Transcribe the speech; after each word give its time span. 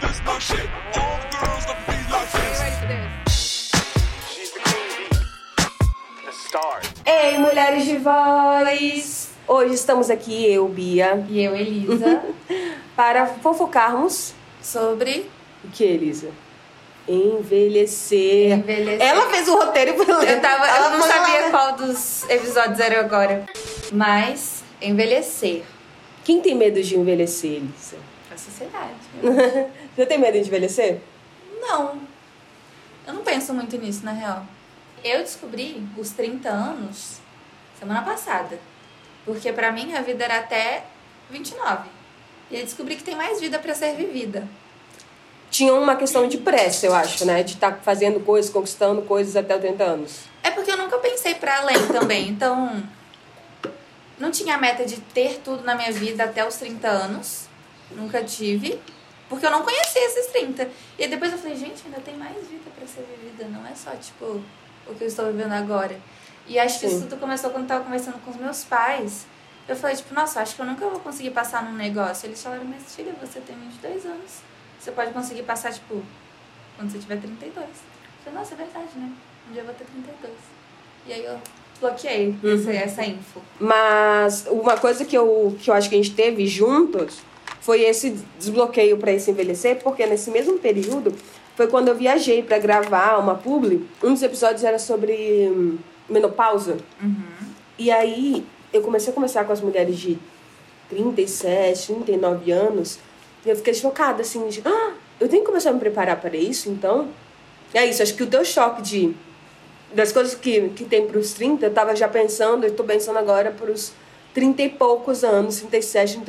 This 0.00 0.22
my 0.24 0.38
shit. 0.38 0.66
All 0.96 1.20
girls 1.30 1.66
love 1.68 1.88
me 1.88 1.94
like 2.10 2.32
this. 2.32 3.70
She's 4.32 4.50
the 4.52 4.60
queen 4.60 5.10
bee. 5.10 5.16
The 6.24 6.32
star. 6.32 6.80
Ei, 7.04 7.36
mulheres 7.36 7.84
de 7.84 7.98
voz! 7.98 9.28
Hoje 9.46 9.74
estamos 9.74 10.08
aqui, 10.08 10.50
eu, 10.50 10.66
Bia, 10.68 11.22
E 11.28 11.42
eu, 11.44 11.54
Elisa, 11.54 12.22
para 12.96 13.26
fofocarmos 13.26 14.32
sobre 14.62 15.30
o 15.62 15.68
que, 15.68 15.84
Elisa? 15.84 16.30
Envelhecer. 17.06 18.52
envelhecer. 18.52 19.06
Ela 19.06 19.28
fez 19.30 19.48
o 19.48 19.54
roteiro 19.58 19.90
e 19.90 19.96
foi. 20.04 20.30
Eu, 20.32 20.40
tava, 20.40 20.66
Ela 20.66 20.94
eu 20.94 20.98
não 20.98 21.06
sabia 21.06 21.50
qual 21.50 21.76
dos 21.76 22.24
episódios 22.30 22.80
era 22.80 23.00
agora. 23.00 23.44
Mas, 23.92 24.64
envelhecer. 24.80 25.62
Quem 26.24 26.40
tem 26.40 26.54
medo 26.54 26.82
de 26.82 26.96
envelhecer, 26.96 27.52
Elisa? 27.52 28.15
A 28.36 28.38
sociedade. 28.38 28.94
Você 29.96 30.04
tem 30.04 30.18
medo 30.18 30.34
de 30.34 30.46
envelhecer? 30.46 31.00
Não. 31.58 31.98
Eu 33.06 33.14
não 33.14 33.22
penso 33.22 33.54
muito 33.54 33.78
nisso, 33.78 34.04
na 34.04 34.12
real. 34.12 34.44
Eu 35.02 35.20
descobri 35.20 35.82
os 35.96 36.10
30 36.10 36.50
anos 36.50 37.16
semana 37.80 38.02
passada. 38.02 38.58
Porque 39.24 39.50
pra 39.52 39.72
mim 39.72 39.94
a 39.94 40.02
vida 40.02 40.22
era 40.24 40.40
até 40.40 40.84
29. 41.30 41.88
E 42.50 42.56
eu 42.58 42.62
descobri 42.62 42.96
que 42.96 43.02
tem 43.02 43.16
mais 43.16 43.40
vida 43.40 43.58
pra 43.58 43.74
ser 43.74 43.96
vivida. 43.96 44.46
Tinha 45.50 45.72
uma 45.72 45.96
questão 45.96 46.28
de 46.28 46.36
pressa, 46.36 46.84
eu 46.84 46.94
acho, 46.94 47.24
né? 47.24 47.42
De 47.42 47.54
estar 47.54 47.80
fazendo 47.82 48.20
coisas, 48.20 48.50
conquistando 48.50 49.00
coisas 49.00 49.34
até 49.34 49.54
os 49.54 49.62
30 49.62 49.82
anos. 49.82 50.20
É 50.42 50.50
porque 50.50 50.70
eu 50.70 50.76
nunca 50.76 50.98
pensei 50.98 51.34
pra 51.36 51.60
além 51.60 51.88
também. 51.88 52.28
Então, 52.28 52.82
não 54.18 54.30
tinha 54.30 54.56
a 54.56 54.58
meta 54.58 54.84
de 54.84 55.00
ter 55.00 55.40
tudo 55.42 55.64
na 55.64 55.74
minha 55.74 55.90
vida 55.90 56.24
até 56.24 56.46
os 56.46 56.56
30 56.56 56.86
anos. 56.86 57.45
Nunca 57.90 58.22
tive. 58.24 58.80
Porque 59.28 59.44
eu 59.44 59.50
não 59.50 59.62
conhecia 59.62 60.06
esses 60.06 60.26
30. 60.26 60.68
E 60.98 61.04
aí 61.04 61.10
depois 61.10 61.32
eu 61.32 61.38
falei, 61.38 61.56
gente, 61.56 61.82
ainda 61.84 62.00
tem 62.00 62.16
mais 62.16 62.46
vida 62.46 62.70
pra 62.76 62.86
ser 62.86 63.04
vivida. 63.20 63.44
Não 63.48 63.66
é 63.66 63.74
só, 63.74 63.90
tipo, 63.96 64.40
o 64.86 64.94
que 64.94 65.02
eu 65.02 65.08
estou 65.08 65.26
vivendo 65.26 65.52
agora. 65.52 65.98
E 66.46 66.58
acho 66.58 66.78
que 66.78 66.88
Sim. 66.88 66.96
isso 66.96 67.06
tudo 67.06 67.20
começou 67.20 67.50
quando 67.50 67.64
eu 67.64 67.68
tava 67.68 67.84
conversando 67.84 68.22
com 68.24 68.30
os 68.30 68.36
meus 68.36 68.64
pais. 68.64 69.26
Eu 69.68 69.74
falei, 69.74 69.96
tipo, 69.96 70.14
nossa, 70.14 70.40
acho 70.40 70.54
que 70.54 70.62
eu 70.62 70.66
nunca 70.66 70.88
vou 70.88 71.00
conseguir 71.00 71.30
passar 71.30 71.64
num 71.64 71.76
negócio. 71.76 72.26
Eles 72.26 72.40
falaram, 72.40 72.64
mas 72.64 72.94
filha, 72.94 73.12
você 73.20 73.40
tem 73.40 73.56
22 73.56 74.06
anos. 74.06 74.40
Você 74.78 74.92
pode 74.92 75.12
conseguir 75.12 75.42
passar, 75.42 75.72
tipo, 75.72 76.00
quando 76.76 76.92
você 76.92 76.98
tiver 76.98 77.16
32. 77.20 77.66
Eu 77.66 77.72
falei, 78.24 78.38
nossa, 78.38 78.54
é 78.54 78.56
verdade, 78.56 78.88
né? 78.94 79.10
Um 79.48 79.52
dia 79.52 79.62
eu 79.62 79.66
vou 79.66 79.74
ter 79.74 79.84
32. 79.86 80.32
E 81.06 81.12
aí 81.12 81.24
eu 81.24 81.40
bloqueei 81.80 82.36
essa, 82.44 82.72
essa 82.72 83.04
info. 83.04 83.40
Mas 83.58 84.46
uma 84.48 84.76
coisa 84.76 85.04
que 85.04 85.16
eu, 85.16 85.56
que 85.60 85.68
eu 85.68 85.74
acho 85.74 85.88
que 85.88 85.96
a 85.96 85.98
gente 85.98 86.14
teve 86.14 86.46
juntos 86.46 87.18
foi 87.66 87.82
esse 87.82 88.16
desbloqueio 88.38 88.96
para 88.96 89.10
esse 89.10 89.28
envelhecer, 89.28 89.82
porque 89.82 90.06
nesse 90.06 90.30
mesmo 90.30 90.56
período 90.56 91.12
foi 91.56 91.66
quando 91.66 91.88
eu 91.88 91.96
viajei 91.96 92.40
para 92.40 92.58
gravar 92.58 93.18
uma 93.18 93.34
publi. 93.34 93.84
Um 94.00 94.12
dos 94.12 94.22
episódios 94.22 94.62
era 94.62 94.78
sobre 94.78 95.50
hum, 95.50 95.76
menopausa. 96.08 96.76
E 97.76 97.90
aí 97.90 98.46
eu 98.72 98.82
comecei 98.82 99.10
a 99.10 99.14
conversar 99.14 99.44
com 99.44 99.52
as 99.52 99.60
mulheres 99.60 99.98
de 99.98 100.16
37, 100.88 101.92
39 102.04 102.52
anos, 102.52 103.00
e 103.44 103.50
eu 103.50 103.56
fiquei 103.56 103.74
chocada, 103.74 104.22
assim, 104.22 104.46
de, 104.46 104.62
ah, 104.64 104.92
eu 105.18 105.28
tenho 105.28 105.42
que 105.42 105.48
começar 105.48 105.70
a 105.70 105.72
me 105.72 105.80
preparar 105.80 106.20
para 106.20 106.36
isso, 106.36 106.70
então. 106.70 107.08
É 107.74 107.84
isso, 107.84 108.00
acho 108.00 108.14
que 108.14 108.22
o 108.22 108.28
teu 108.28 108.44
choque 108.44 108.80
de 108.80 109.14
das 109.92 110.12
coisas 110.12 110.36
que, 110.36 110.68
que 110.68 110.84
tem 110.84 111.04
pros 111.06 111.32
30, 111.32 111.66
eu 111.66 111.74
tava 111.74 111.96
já 111.96 112.06
pensando, 112.06 112.64
eu 112.64 112.74
tô 112.74 112.84
pensando 112.84 113.18
agora 113.18 113.50
pros 113.50 113.92
30 114.34 114.62
e 114.62 114.68
poucos 114.68 115.24
anos, 115.24 115.58
37, 115.60 116.20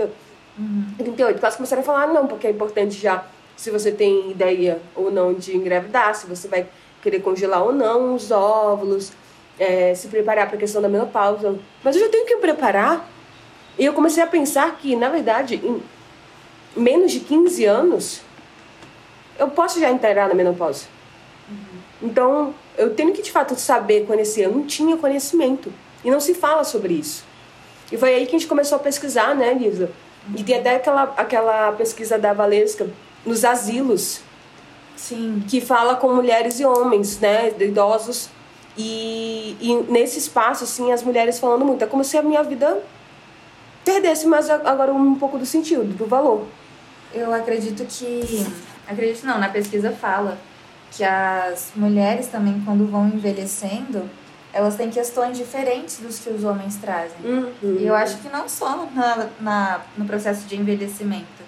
30, 0.98 1.04
38. 1.04 1.40
Quase 1.40 1.58
começaram 1.58 1.82
a 1.82 1.86
falar, 1.86 2.04
ah, 2.04 2.08
não, 2.08 2.28
porque 2.28 2.48
é 2.48 2.52
importante 2.52 2.96
já 3.00 3.26
se 3.56 3.72
você 3.72 3.92
tem 3.92 4.32
ideia 4.32 4.80
ou 4.96 5.12
não 5.12 5.34
de 5.34 5.56
engravidar, 5.58 6.14
se 6.16 6.28
você 6.28 6.48
vai 6.48 6.68
querer 7.02 7.22
congelar 7.22 7.64
ou 7.64 7.74
não 7.74 8.14
os 8.16 8.30
óvulos, 8.32 9.12
é, 9.60 9.94
se 9.96 10.08
preparar 10.08 10.48
para 10.48 10.56
a 10.56 10.60
questão 10.60 10.82
da 10.82 10.88
menopausa. 10.88 11.58
Mas 11.84 11.96
eu 11.96 12.04
já 12.04 12.10
tenho 12.10 12.26
que 12.26 12.36
me 12.36 12.42
preparar. 12.42 13.10
E 13.78 13.86
eu 13.86 13.94
comecei 13.94 14.22
a 14.22 14.28
pensar 14.28 14.78
que, 14.78 14.96
na 14.96 15.10
verdade, 15.10 15.56
em 15.56 15.82
menos 16.76 17.12
de 17.12 17.20
15 17.20 17.66
anos, 17.66 18.22
eu 19.38 19.48
posso 19.50 19.80
já 19.80 19.90
entrar 19.90 20.28
na 20.28 20.34
menopausa. 20.34 20.86
Então, 22.02 22.54
eu 22.78 22.94
tenho 22.94 23.14
que 23.14 23.22
de 23.22 23.32
fato 23.32 23.56
saber 23.56 24.06
conhecer. 24.06 24.46
Eu 24.46 24.52
não 24.52 24.66
tinha 24.66 24.98
conhecimento. 24.98 25.72
E 26.04 26.12
não 26.12 26.20
se 26.20 26.34
fala 26.34 26.64
sobre 26.64 26.94
isso. 26.94 27.24
E 27.92 27.98
foi 27.98 28.14
aí 28.14 28.26
que 28.26 28.36
a 28.36 28.40
gente 28.40 28.48
começou 28.48 28.76
a 28.76 28.80
pesquisar, 28.80 29.36
né, 29.36 29.54
Lisa? 29.54 29.92
E 30.36 30.44
tem 30.44 30.60
até 30.60 30.76
aquela, 30.76 31.04
aquela 31.18 31.72
pesquisa 31.74 32.18
da 32.18 32.34
Valesca 32.34 32.88
nos 33.26 33.46
asilos, 33.46 34.22
Sim. 34.96 35.44
que 35.48 35.62
fala 35.62 35.96
com 35.96 36.14
mulheres 36.14 36.60
e 36.60 36.66
homens, 36.66 37.20
né, 37.20 37.54
idosos. 37.60 38.30
E, 38.78 39.56
e 39.60 39.76
nesse 39.92 40.20
espaço, 40.20 40.64
assim, 40.64 40.92
as 40.92 41.02
mulheres 41.04 41.40
falando 41.40 41.66
muito. 41.66 41.84
É 41.84 41.88
como 41.88 42.04
se 42.04 42.18
a 42.18 42.22
minha 42.22 42.44
vida 42.44 42.82
perdesse 43.84 44.28
mais 44.28 44.50
a- 44.50 44.62
agora 44.66 44.94
um 44.94 45.16
pouco 45.16 45.38
do 45.38 45.46
sentido, 45.46 45.84
do 45.84 46.06
valor. 46.06 46.46
Eu 47.14 47.34
acredito 47.34 47.86
que. 47.86 48.46
Acredito 48.88 49.26
não, 49.26 49.40
na 49.40 49.50
pesquisa 49.50 49.92
fala 49.92 50.38
que 50.92 51.04
as 51.04 51.72
mulheres 51.76 52.28
também, 52.28 52.62
quando 52.66 52.86
vão 52.90 53.08
envelhecendo, 53.08 54.10
elas 54.54 54.76
têm 54.76 54.90
questões 54.90 55.38
diferentes 55.38 56.00
dos 56.00 56.20
que 56.20 56.30
os 56.30 56.44
homens 56.44 56.78
trazem. 56.78 57.18
E 57.62 57.86
eu 57.86 57.96
acho 57.96 58.18
que 58.18 58.30
não 58.30 58.48
só 58.48 58.88
na, 58.94 59.30
na, 59.40 59.82
no 59.98 60.06
processo 60.06 60.48
de 60.48 60.56
envelhecimento, 60.56 61.44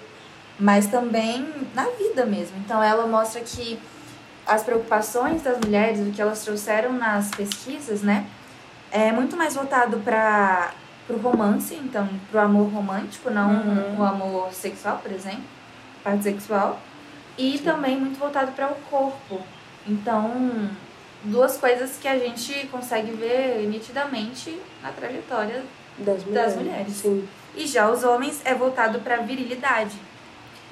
mas 0.59 0.87
também 0.87 1.47
na 1.73 1.85
vida 1.91 2.25
mesmo. 2.25 2.57
Então 2.57 2.83
ela 2.83 3.07
mostra 3.07 3.41
que 3.41 3.79
as 4.45 4.63
preocupações 4.63 5.41
das 5.41 5.59
mulheres, 5.59 5.99
o 5.99 6.11
que 6.11 6.21
elas 6.21 6.43
trouxeram 6.43 6.93
nas 6.93 7.29
pesquisas, 7.29 8.01
né, 8.01 8.25
é 8.91 9.11
muito 9.11 9.37
mais 9.37 9.53
voltado 9.55 9.97
para 9.99 10.71
o 11.09 11.17
romance, 11.17 11.75
então 11.75 12.07
para 12.31 12.41
o 12.41 12.45
amor 12.45 12.69
romântico, 12.71 13.29
não 13.29 13.97
o 13.97 14.03
amor 14.03 14.51
sexual, 14.51 14.97
por 14.97 15.11
exemplo, 15.11 15.43
parte 16.03 16.23
sexual, 16.23 16.79
e 17.37 17.59
também 17.59 17.99
muito 17.99 18.19
voltado 18.19 18.51
para 18.51 18.67
o 18.67 18.75
corpo. 18.89 19.41
Então, 19.87 20.69
duas 21.23 21.57
coisas 21.57 21.97
que 22.01 22.07
a 22.07 22.17
gente 22.17 22.67
consegue 22.71 23.11
ver 23.11 23.67
nitidamente 23.67 24.59
na 24.81 24.91
trajetória 24.91 25.63
Das 25.97 26.23
mulheres. 26.25 26.55
mulheres. 26.55 26.93
Sim. 26.95 27.27
e 27.55 27.67
já 27.67 27.89
os 27.89 28.03
homens 28.03 28.39
é 28.45 28.53
voltado 28.53 28.99
para 28.99 29.17
virilidade, 29.17 29.95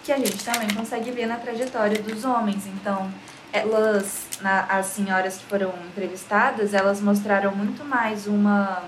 que 0.04 0.12
a 0.12 0.18
gente 0.18 0.44
também 0.44 0.70
consegue 0.74 1.12
ver 1.12 1.26
na 1.26 1.36
trajetória 1.36 2.02
dos 2.02 2.24
homens. 2.24 2.66
Então, 2.68 3.12
elas, 3.52 4.26
na- 4.42 4.64
as 4.70 4.86
senhoras 4.86 5.38
que 5.38 5.44
foram 5.46 5.74
entrevistadas, 5.88 6.74
elas 6.74 7.02
mostraram 7.02 7.54
muito 7.54 7.84
mais 7.84 8.26
uma 8.28 8.84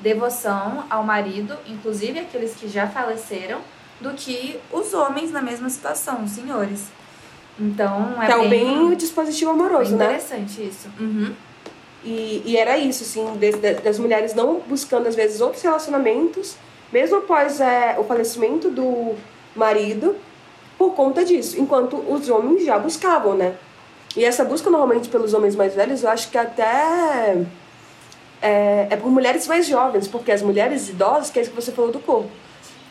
devoção 0.00 0.84
ao 0.90 1.02
marido, 1.04 1.56
inclusive 1.66 2.18
aqueles 2.18 2.54
que 2.54 2.68
já 2.68 2.86
faleceram, 2.86 3.60
do 4.00 4.10
que 4.14 4.58
os 4.70 4.92
homens 4.94 5.30
na 5.30 5.40
mesma 5.40 5.68
situação, 5.70 6.24
os 6.24 6.32
senhores. 6.32 6.86
Então, 7.58 8.20
é 8.20 8.24
Então, 8.24 8.48
bem, 8.48 8.64
bem, 8.66 8.82
o 8.92 8.96
dispositivo 8.96 9.50
amoroso, 9.50 9.90
bem 9.90 9.98
né? 9.98 10.04
interessante 10.06 10.66
isso. 10.66 10.88
Uhum. 10.98 11.32
E, 12.04 12.42
e 12.46 12.56
era 12.56 12.76
isso, 12.78 13.04
assim, 13.04 13.36
de- 13.38 13.52
de- 13.52 13.74
das 13.74 13.98
mulheres 13.98 14.34
não 14.34 14.60
buscando, 14.66 15.06
às 15.06 15.14
vezes, 15.14 15.40
outros 15.40 15.62
relacionamentos, 15.62 16.56
mesmo 16.92 17.16
após 17.18 17.60
é, 17.60 17.96
o 17.98 18.04
falecimento 18.04 18.70
do 18.70 19.14
marido, 19.54 20.16
por 20.76 20.94
conta 20.94 21.24
disso. 21.24 21.60
Enquanto 21.60 21.96
os 21.96 22.28
homens 22.28 22.64
já 22.64 22.78
buscavam, 22.78 23.34
né? 23.34 23.54
E 24.16 24.24
essa 24.24 24.44
busca, 24.44 24.68
normalmente, 24.68 25.08
pelos 25.08 25.32
homens 25.32 25.54
mais 25.54 25.74
velhos, 25.74 26.02
eu 26.02 26.10
acho 26.10 26.28
que 26.30 26.36
até 26.36 27.36
é, 28.40 28.88
é 28.90 28.96
por 28.96 29.10
mulheres 29.10 29.46
mais 29.46 29.66
jovens, 29.66 30.08
porque 30.08 30.32
as 30.32 30.42
mulheres 30.42 30.88
idosas, 30.88 31.30
que 31.30 31.38
é 31.38 31.42
isso 31.42 31.50
que 31.52 31.56
você 31.60 31.70
falou 31.72 31.92
do 31.92 32.00
corpo, 32.00 32.28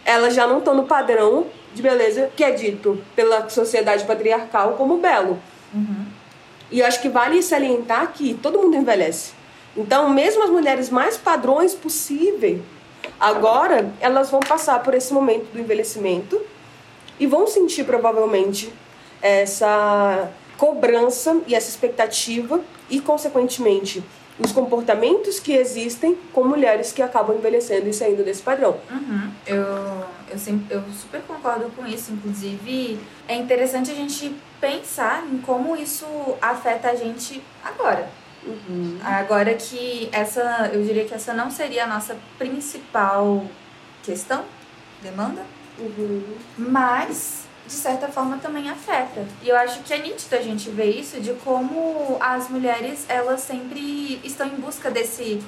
elas 0.05 0.33
já 0.33 0.47
não 0.47 0.59
estão 0.59 0.73
no 0.73 0.83
padrão 0.85 1.45
de 1.73 1.81
beleza 1.81 2.29
que 2.35 2.43
é 2.43 2.51
dito 2.51 3.01
pela 3.15 3.49
sociedade 3.49 4.05
patriarcal 4.05 4.73
como 4.73 4.97
belo. 4.97 5.39
E 6.71 6.79
eu 6.79 6.85
acho 6.85 7.01
que 7.01 7.09
vale 7.09 7.41
salientar 7.43 8.13
que 8.13 8.33
todo 8.35 8.59
mundo 8.59 8.75
envelhece. 8.77 9.33
Então, 9.75 10.09
mesmo 10.09 10.43
as 10.43 10.49
mulheres 10.49 10.89
mais 10.89 11.17
padrões 11.17 11.73
possível, 11.73 12.61
agora 13.19 13.91
elas 13.99 14.29
vão 14.29 14.39
passar 14.39 14.81
por 14.83 14.93
esse 14.93 15.13
momento 15.13 15.51
do 15.51 15.59
envelhecimento 15.59 16.41
e 17.19 17.25
vão 17.25 17.47
sentir 17.47 17.83
provavelmente 17.83 18.73
essa 19.21 20.29
cobrança 20.57 21.41
e 21.47 21.55
essa 21.55 21.69
expectativa 21.69 22.61
e, 22.89 22.99
consequentemente, 22.99 24.03
os 24.39 24.51
comportamentos 24.51 25.39
que 25.39 25.53
existem 25.53 26.17
com 26.33 26.43
mulheres 26.43 26.91
que 26.91 27.01
acabam 27.01 27.35
envelhecendo 27.35 27.87
e 27.87 27.93
saindo 27.93 28.23
desse 28.23 28.41
padrão. 28.41 28.77
Uhum. 28.89 29.31
Eu, 29.45 29.65
eu, 30.31 30.39
sempre, 30.39 30.73
eu 30.75 30.83
super 30.91 31.21
concordo 31.21 31.69
com 31.75 31.85
isso. 31.85 32.11
Inclusive, 32.11 32.99
é 33.27 33.35
interessante 33.35 33.91
a 33.91 33.95
gente 33.95 34.35
pensar 34.59 35.25
em 35.27 35.39
como 35.39 35.75
isso 35.75 36.05
afeta 36.41 36.89
a 36.89 36.95
gente 36.95 37.43
agora. 37.63 38.09
Agora 39.03 39.53
que 39.53 40.09
essa, 40.11 40.71
eu 40.73 40.83
diria 40.83 41.05
que 41.05 41.13
essa 41.13 41.33
não 41.33 41.51
seria 41.51 41.83
a 41.83 41.87
nossa 41.87 42.17
principal 42.37 43.45
questão, 44.03 44.43
demanda, 45.01 45.41
Uhum. 45.79 46.23
mas 46.57 47.45
de 47.65 47.73
certa 47.73 48.07
forma 48.07 48.37
também 48.37 48.69
afeta. 48.69 49.25
E 49.41 49.49
eu 49.49 49.55
acho 49.57 49.79
que 49.81 49.93
é 49.93 49.97
nítido 49.99 50.35
a 50.35 50.41
gente 50.41 50.69
ver 50.69 50.91
isso 50.91 51.19
de 51.21 51.33
como 51.35 52.17
as 52.19 52.49
mulheres 52.49 53.05
elas 53.07 53.41
sempre 53.41 54.19
estão 54.23 54.45
em 54.47 54.55
busca 54.57 54.91
desse 54.91 55.41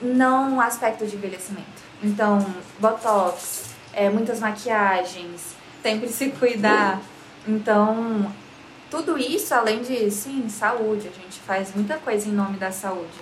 não 0.00 0.60
aspecto 0.60 1.06
de 1.06 1.16
envelhecimento. 1.16 1.66
Então, 2.02 2.38
botox, 2.78 3.67
é, 3.98 4.08
muitas 4.08 4.38
maquiagens, 4.38 5.56
sempre 5.82 6.08
se 6.08 6.30
cuidar. 6.30 7.00
Então, 7.46 8.32
tudo 8.88 9.18
isso, 9.18 9.52
além 9.52 9.82
de, 9.82 10.08
sim, 10.10 10.48
saúde, 10.48 11.08
a 11.08 11.22
gente 11.22 11.40
faz 11.40 11.74
muita 11.74 11.96
coisa 11.96 12.28
em 12.28 12.32
nome 12.32 12.56
da 12.58 12.70
saúde, 12.70 13.18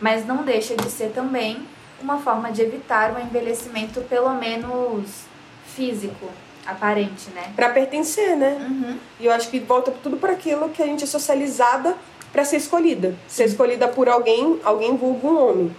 mas 0.00 0.26
não 0.26 0.42
deixa 0.42 0.74
de 0.74 0.90
ser 0.90 1.10
também 1.10 1.66
uma 2.00 2.18
forma 2.18 2.50
de 2.50 2.62
evitar 2.62 3.14
o 3.14 3.20
envelhecimento, 3.20 4.00
pelo 4.02 4.34
menos 4.34 5.24
físico, 5.76 6.28
aparente, 6.66 7.28
né? 7.34 7.52
Pra 7.54 7.68
pertencer, 7.68 8.34
né? 8.36 8.56
Uhum. 8.60 8.98
E 9.20 9.26
eu 9.26 9.32
acho 9.32 9.50
que 9.50 9.58
volta 9.60 9.92
tudo 10.02 10.16
para 10.16 10.32
aquilo 10.32 10.70
que 10.70 10.82
a 10.82 10.86
gente 10.86 11.04
é 11.04 11.06
socializada 11.06 11.96
para 12.32 12.44
ser 12.44 12.56
escolhida. 12.56 13.14
Ser 13.28 13.44
escolhida 13.44 13.88
por 13.88 14.08
alguém, 14.08 14.58
alguém 14.64 14.96
vulgo 14.96 15.28
um 15.28 15.48
homem. 15.48 15.76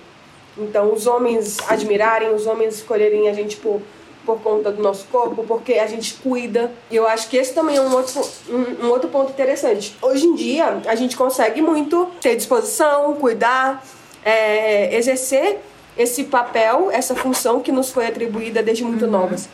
Então, 0.57 0.93
os 0.93 1.05
homens 1.05 1.57
admirarem, 1.67 2.33
os 2.33 2.45
homens 2.45 2.75
escolherem 2.75 3.27
a 3.27 3.33
gente 3.33 3.57
por, 3.57 3.81
por 4.25 4.41
conta 4.41 4.71
do 4.71 4.81
nosso 4.81 5.05
corpo, 5.07 5.43
porque 5.47 5.73
a 5.73 5.87
gente 5.87 6.15
cuida. 6.15 6.71
E 6.89 6.95
eu 6.95 7.07
acho 7.07 7.29
que 7.29 7.37
esse 7.37 7.53
também 7.53 7.77
é 7.77 7.81
um 7.81 7.93
outro, 7.93 8.21
um, 8.49 8.85
um 8.85 8.89
outro 8.89 9.09
ponto 9.09 9.31
interessante. 9.31 9.95
Hoje 10.01 10.25
em 10.25 10.35
dia, 10.35 10.81
a 10.85 10.95
gente 10.95 11.15
consegue 11.15 11.61
muito 11.61 12.09
ter 12.19 12.35
disposição, 12.35 13.13
cuidar, 13.15 13.85
é, 14.23 14.95
exercer 14.95 15.59
esse 15.97 16.25
papel, 16.25 16.89
essa 16.91 17.15
função 17.15 17.59
que 17.59 17.71
nos 17.71 17.91
foi 17.91 18.07
atribuída 18.07 18.61
desde 18.61 18.83
muito 18.83 19.07
novas. 19.07 19.47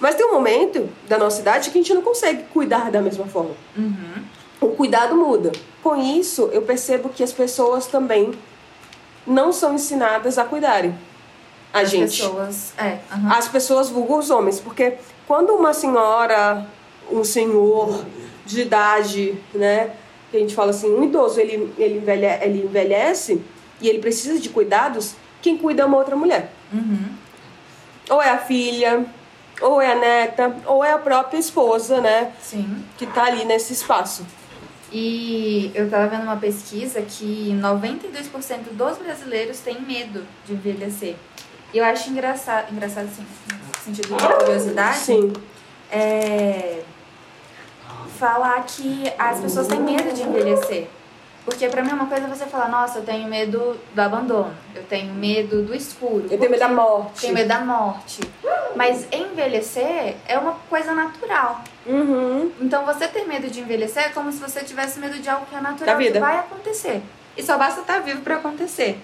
Mas 0.00 0.14
tem 0.14 0.26
um 0.26 0.32
momento 0.32 0.88
da 1.08 1.18
nossa 1.18 1.40
idade 1.40 1.70
que 1.70 1.78
a 1.78 1.82
gente 1.82 1.94
não 1.94 2.02
consegue 2.02 2.44
cuidar 2.52 2.90
da 2.90 3.00
mesma 3.00 3.26
forma. 3.26 3.54
O 4.60 4.68
cuidado 4.68 5.14
muda. 5.14 5.52
Com 5.82 5.96
isso, 5.96 6.48
eu 6.52 6.62
percebo 6.62 7.08
que 7.08 7.22
as 7.22 7.32
pessoas 7.32 7.86
também 7.86 8.32
não 9.26 9.52
são 9.52 9.74
ensinadas 9.74 10.38
a 10.38 10.44
cuidarem 10.44 10.94
a 11.72 11.80
As 11.80 11.90
gente. 11.90 12.20
pessoas. 12.20 12.72
É, 12.78 12.98
aham. 13.10 13.32
As 13.32 13.48
pessoas 13.48 13.88
vulgam 13.88 14.18
os 14.18 14.30
homens, 14.30 14.60
porque 14.60 14.94
quando 15.26 15.50
uma 15.54 15.72
senhora, 15.72 16.66
um 17.10 17.24
senhor 17.24 18.04
de 18.44 18.62
idade, 18.62 19.34
né, 19.54 19.90
que 20.30 20.36
a 20.36 20.40
gente 20.40 20.54
fala 20.54 20.70
assim, 20.70 20.90
um 20.92 21.04
idoso, 21.04 21.40
ele, 21.40 21.72
ele, 21.78 21.98
envelhe, 21.98 22.26
ele 22.40 22.64
envelhece 22.64 23.40
e 23.80 23.88
ele 23.88 23.98
precisa 23.98 24.38
de 24.38 24.48
cuidados, 24.48 25.14
quem 25.40 25.56
cuida 25.56 25.82
é 25.82 25.84
uma 25.84 25.96
outra 25.96 26.16
mulher. 26.16 26.52
Ou 28.10 28.20
é 28.20 28.30
a 28.30 28.38
filha, 28.38 29.04
ou 29.60 29.80
é 29.80 29.92
a 29.92 29.94
neta, 29.94 30.56
ou 30.66 30.84
é 30.84 30.92
a 30.92 30.98
própria 30.98 31.38
esposa, 31.38 32.00
né, 32.00 32.32
Sim. 32.40 32.84
que 32.96 33.06
tá 33.06 33.24
ali 33.24 33.44
nesse 33.44 33.72
espaço. 33.72 34.26
E 34.92 35.70
eu 35.74 35.88
tava 35.88 36.06
vendo 36.08 36.24
uma 36.24 36.36
pesquisa 36.36 37.00
que 37.00 37.50
92% 37.58 38.72
dos 38.72 38.98
brasileiros 38.98 39.58
têm 39.60 39.80
medo 39.80 40.22
de 40.44 40.52
envelhecer. 40.52 41.16
E 41.72 41.78
eu 41.78 41.84
acho 41.84 42.10
engraçado, 42.10 42.70
engraçado 42.72 43.04
assim, 43.06 43.24
no 43.48 43.80
sentido 43.84 44.08
de 44.16 44.36
curiosidade, 44.36 44.98
Sim. 44.98 45.32
é 45.90 46.82
falar 48.18 48.62
que 48.64 49.12
as 49.18 49.40
pessoas 49.40 49.66
têm 49.66 49.80
medo 49.80 50.12
de 50.14 50.22
envelhecer. 50.22 50.88
Porque 51.44 51.66
pra 51.68 51.82
mim 51.82 51.90
é 51.90 51.94
uma 51.94 52.06
coisa 52.06 52.28
você 52.28 52.46
falar, 52.46 52.68
nossa, 52.68 53.00
eu 53.00 53.04
tenho 53.04 53.26
medo 53.26 53.76
do 53.92 54.00
abandono, 54.00 54.54
eu 54.76 54.84
tenho 54.84 55.12
medo 55.12 55.62
do 55.62 55.74
escuro. 55.74 56.26
Eu 56.30 56.38
tenho 56.38 56.50
medo 56.50 56.60
da 56.60 56.68
morte. 56.68 57.20
Tenho 57.22 57.34
medo 57.34 57.48
da 57.48 57.60
morte. 57.60 58.20
Mas 58.76 59.08
envelhecer 59.10 60.16
é 60.28 60.38
uma 60.38 60.52
coisa 60.70 60.94
natural. 60.94 61.62
Uhum. 61.84 62.52
Então 62.60 62.84
você 62.84 63.08
ter 63.08 63.24
medo 63.24 63.48
de 63.48 63.58
envelhecer 63.60 64.04
é 64.04 64.08
como 64.10 64.30
se 64.30 64.38
você 64.38 64.60
tivesse 64.60 65.00
medo 65.00 65.18
de 65.18 65.28
algo 65.28 65.44
que 65.46 65.56
é 65.56 65.60
natural, 65.60 65.94
Da 65.94 65.98
vida. 65.98 66.12
que 66.12 66.20
vai 66.20 66.38
acontecer. 66.38 67.02
E 67.36 67.42
só 67.42 67.58
basta 67.58 67.80
estar 67.80 67.98
vivo 68.02 68.20
pra 68.20 68.36
acontecer. 68.36 69.00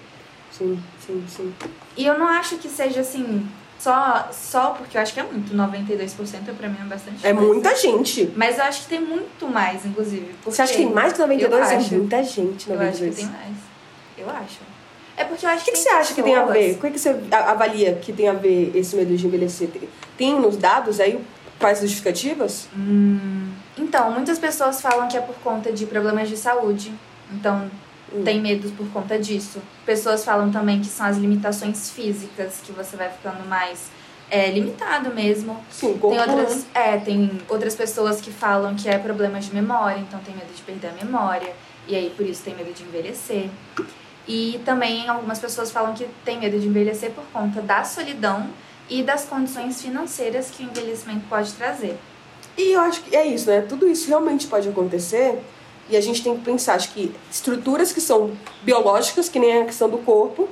Sim, 0.51 0.79
sim, 1.05 1.23
sim. 1.27 1.53
E 1.95 2.05
eu 2.05 2.17
não 2.17 2.27
acho 2.27 2.57
que 2.57 2.67
seja 2.69 3.01
assim, 3.01 3.47
só, 3.77 4.29
só 4.31 4.71
porque 4.71 4.97
eu 4.97 5.01
acho 5.01 5.13
que 5.13 5.19
é 5.19 5.23
muito, 5.23 5.53
92% 5.55 6.53
pra 6.57 6.67
mim 6.67 6.77
é 6.81 6.85
bastante 6.85 7.25
É 7.25 7.33
coisa. 7.33 7.47
muita 7.47 7.75
gente. 7.75 8.31
Mas 8.35 8.57
eu 8.57 8.63
acho 8.65 8.81
que 8.83 8.87
tem 8.89 9.01
muito 9.01 9.47
mais, 9.47 9.85
inclusive. 9.85 10.33
Você 10.45 10.61
acha 10.61 10.71
que 10.73 10.79
tem 10.79 10.91
mais 10.93 11.13
que 11.13 11.19
92? 11.19 11.61
Eu 11.61 11.73
É 11.73 11.75
acho. 11.77 11.93
muita 11.95 12.23
gente, 12.23 12.69
Eu 12.69 12.75
acho 12.79 12.83
92. 13.03 13.15
que 13.15 13.21
tem 13.21 13.25
mais. 13.31 13.55
Eu 14.17 14.29
acho. 14.29 14.59
É 15.15 15.23
porque 15.25 15.45
eu 15.45 15.49
acho 15.49 15.61
O 15.61 15.65
que, 15.65 15.71
que 15.71 15.77
que 15.77 15.83
tem 15.83 15.91
você 15.93 15.97
acha 15.99 16.13
que 16.13 16.23
tem 16.23 16.35
a 16.35 16.45
ver? 16.45 16.71
O 16.75 16.79
que, 16.79 16.91
que 16.91 16.99
você 16.99 17.15
avalia 17.31 17.93
que 17.95 18.13
tem 18.13 18.29
a 18.29 18.33
ver 18.33 18.71
esse 18.73 18.95
medo 18.95 19.15
de 19.15 19.27
envelhecer? 19.27 19.67
Tem- 19.69 19.89
Tem 20.17 20.39
nos 20.39 20.55
dados 20.57 20.99
aí 20.99 21.19
quais 21.59 21.79
justificativas? 21.81 22.67
Então, 23.77 24.11
muitas 24.11 24.39
pessoas 24.39 24.81
falam 24.81 25.07
que 25.07 25.17
é 25.17 25.21
por 25.21 25.35
conta 25.43 25.71
de 25.71 25.85
problemas 25.85 26.29
de 26.29 26.37
saúde. 26.37 26.93
Então, 27.31 27.69
Hum. 28.13 28.23
tem 28.23 28.41
medo 28.41 28.69
por 28.71 28.87
conta 28.89 29.19
disso. 29.19 29.61
Pessoas 29.85 30.23
falam 30.23 30.51
também 30.51 30.79
que 30.79 30.87
são 30.87 31.05
as 31.05 31.17
limitações 31.17 31.91
físicas, 31.91 32.59
que 32.63 32.71
você 32.71 32.95
vai 32.95 33.09
ficando 33.09 33.47
mais 33.47 33.91
é, 34.29 34.49
limitado 34.49 35.13
mesmo. 35.13 35.57
Sim, 35.69 35.97
Tem 35.97 36.19
outras, 36.19 36.65
é, 36.73 36.97
tem 36.97 37.41
outras 37.47 37.75
pessoas 37.75 38.21
que 38.21 38.31
falam 38.31 38.75
que 38.75 38.89
é 38.89 38.97
problemas 38.97 39.45
de 39.45 39.53
memória, 39.53 39.99
então 39.99 40.19
tem 40.19 40.35
medo 40.35 40.53
de 40.55 40.61
perder 40.61 40.87
a 40.89 41.05
memória. 41.05 41.53
E 41.87 41.95
aí, 41.95 42.13
por 42.15 42.25
isso, 42.25 42.43
tem 42.43 42.55
medo 42.55 42.71
de 42.73 42.83
envelhecer. 42.83 43.49
E 44.27 44.61
também 44.63 45.07
algumas 45.09 45.39
pessoas 45.39 45.71
falam 45.71 45.93
que 45.93 46.05
tem 46.23 46.39
medo 46.39 46.59
de 46.59 46.67
envelhecer 46.67 47.11
por 47.11 47.23
conta 47.33 47.61
da 47.61 47.83
solidão 47.83 48.47
e 48.87 49.01
das 49.01 49.25
condições 49.25 49.81
financeiras 49.81 50.51
que 50.51 50.63
o 50.63 50.67
envelhecimento 50.67 51.21
pode 51.27 51.51
trazer. 51.53 51.97
E 52.57 52.73
eu 52.73 52.81
acho 52.81 53.01
que 53.01 53.15
é 53.15 53.25
isso, 53.25 53.49
né? 53.49 53.61
Tudo 53.61 53.87
isso 53.87 54.07
realmente 54.07 54.45
pode 54.45 54.67
acontecer 54.67 55.39
e 55.89 55.97
a 55.97 56.01
gente 56.01 56.23
tem 56.23 56.35
que 56.37 56.43
pensar, 56.43 56.75
acho 56.75 56.91
que 56.91 57.13
estruturas 57.31 57.91
que 57.91 57.99
são 57.99 58.31
biológicas, 58.61 59.27
que 59.27 59.39
nem 59.39 59.63
a 59.63 59.65
questão 59.65 59.89
do 59.89 59.97
corpo, 59.99 60.47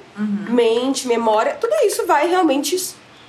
mente, 0.50 1.08
memória, 1.08 1.56
tudo 1.60 1.74
isso 1.86 2.06
vai 2.06 2.28
realmente 2.28 2.76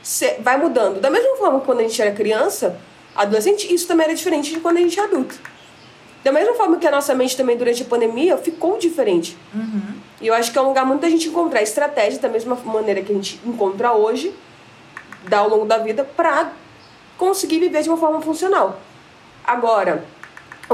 ser, 0.02 0.40
vai 0.40 0.56
mudando. 0.56 1.00
Da 1.00 1.10
mesma 1.10 1.36
forma 1.36 1.60
que 1.60 1.66
quando 1.66 1.80
a 1.80 1.82
gente 1.82 2.00
era 2.00 2.12
criança, 2.12 2.80
adolescente, 3.14 3.72
isso 3.72 3.86
também 3.86 4.06
era 4.06 4.14
diferente 4.14 4.52
de 4.54 4.60
quando 4.60 4.78
a 4.78 4.80
gente 4.80 4.98
é 4.98 5.04
adulto. 5.04 5.38
Da 6.24 6.32
mesma 6.32 6.54
forma 6.54 6.78
que 6.78 6.86
a 6.86 6.90
nossa 6.90 7.14
mente 7.14 7.36
também 7.36 7.56
durante 7.56 7.82
a 7.82 7.86
pandemia 7.86 8.36
ficou 8.38 8.78
diferente. 8.78 9.36
E 10.20 10.26
eu 10.26 10.34
acho 10.34 10.50
que 10.50 10.58
é 10.58 10.62
um 10.62 10.68
lugar 10.68 10.84
muito 10.84 11.02
da 11.02 11.08
gente 11.08 11.28
encontrar 11.28 11.62
estratégia 11.62 12.18
da 12.20 12.28
mesma 12.28 12.56
maneira 12.56 13.02
que 13.02 13.12
a 13.12 13.14
gente 13.14 13.40
encontra 13.44 13.92
hoje, 13.92 14.34
ao 15.30 15.48
longo 15.48 15.64
da 15.66 15.78
vida, 15.78 16.04
pra 16.16 16.52
conseguir 17.16 17.60
viver 17.60 17.82
de 17.82 17.88
uma 17.88 17.98
forma 17.98 18.20
funcional. 18.20 18.80
Agora, 19.44 20.04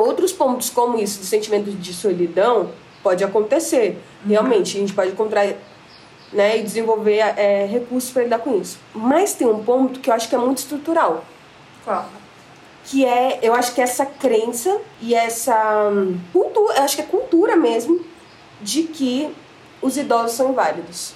outros 0.00 0.32
pontos 0.32 0.70
como 0.70 0.98
isso, 0.98 1.20
de 1.20 1.26
sentimento 1.26 1.70
de 1.70 1.92
solidão, 1.92 2.70
pode 3.02 3.22
acontecer. 3.22 4.00
Realmente, 4.26 4.76
a 4.76 4.80
gente 4.80 4.92
pode 4.92 5.12
encontrar 5.12 5.46
né, 6.32 6.58
e 6.58 6.62
desenvolver 6.62 7.18
é, 7.18 7.66
recursos 7.66 8.10
para 8.10 8.24
lidar 8.24 8.38
com 8.38 8.60
isso. 8.60 8.78
Mas 8.94 9.34
tem 9.34 9.46
um 9.46 9.62
ponto 9.62 10.00
que 10.00 10.10
eu 10.10 10.14
acho 10.14 10.28
que 10.28 10.34
é 10.34 10.38
muito 10.38 10.58
estrutural, 10.58 11.24
Qual? 11.84 12.06
que 12.86 13.04
é, 13.04 13.38
eu 13.42 13.54
acho 13.54 13.74
que 13.74 13.80
essa 13.80 14.04
crença 14.04 14.78
e 15.00 15.14
essa 15.14 15.90
hum, 15.90 16.18
cultura, 16.32 16.76
eu 16.76 16.82
acho 16.82 16.96
que 16.96 17.02
é 17.02 17.06
cultura 17.06 17.56
mesmo, 17.56 18.04
de 18.60 18.82
que 18.84 19.34
os 19.80 19.96
idosos 19.96 20.36
são 20.36 20.50
inválidos. 20.50 21.14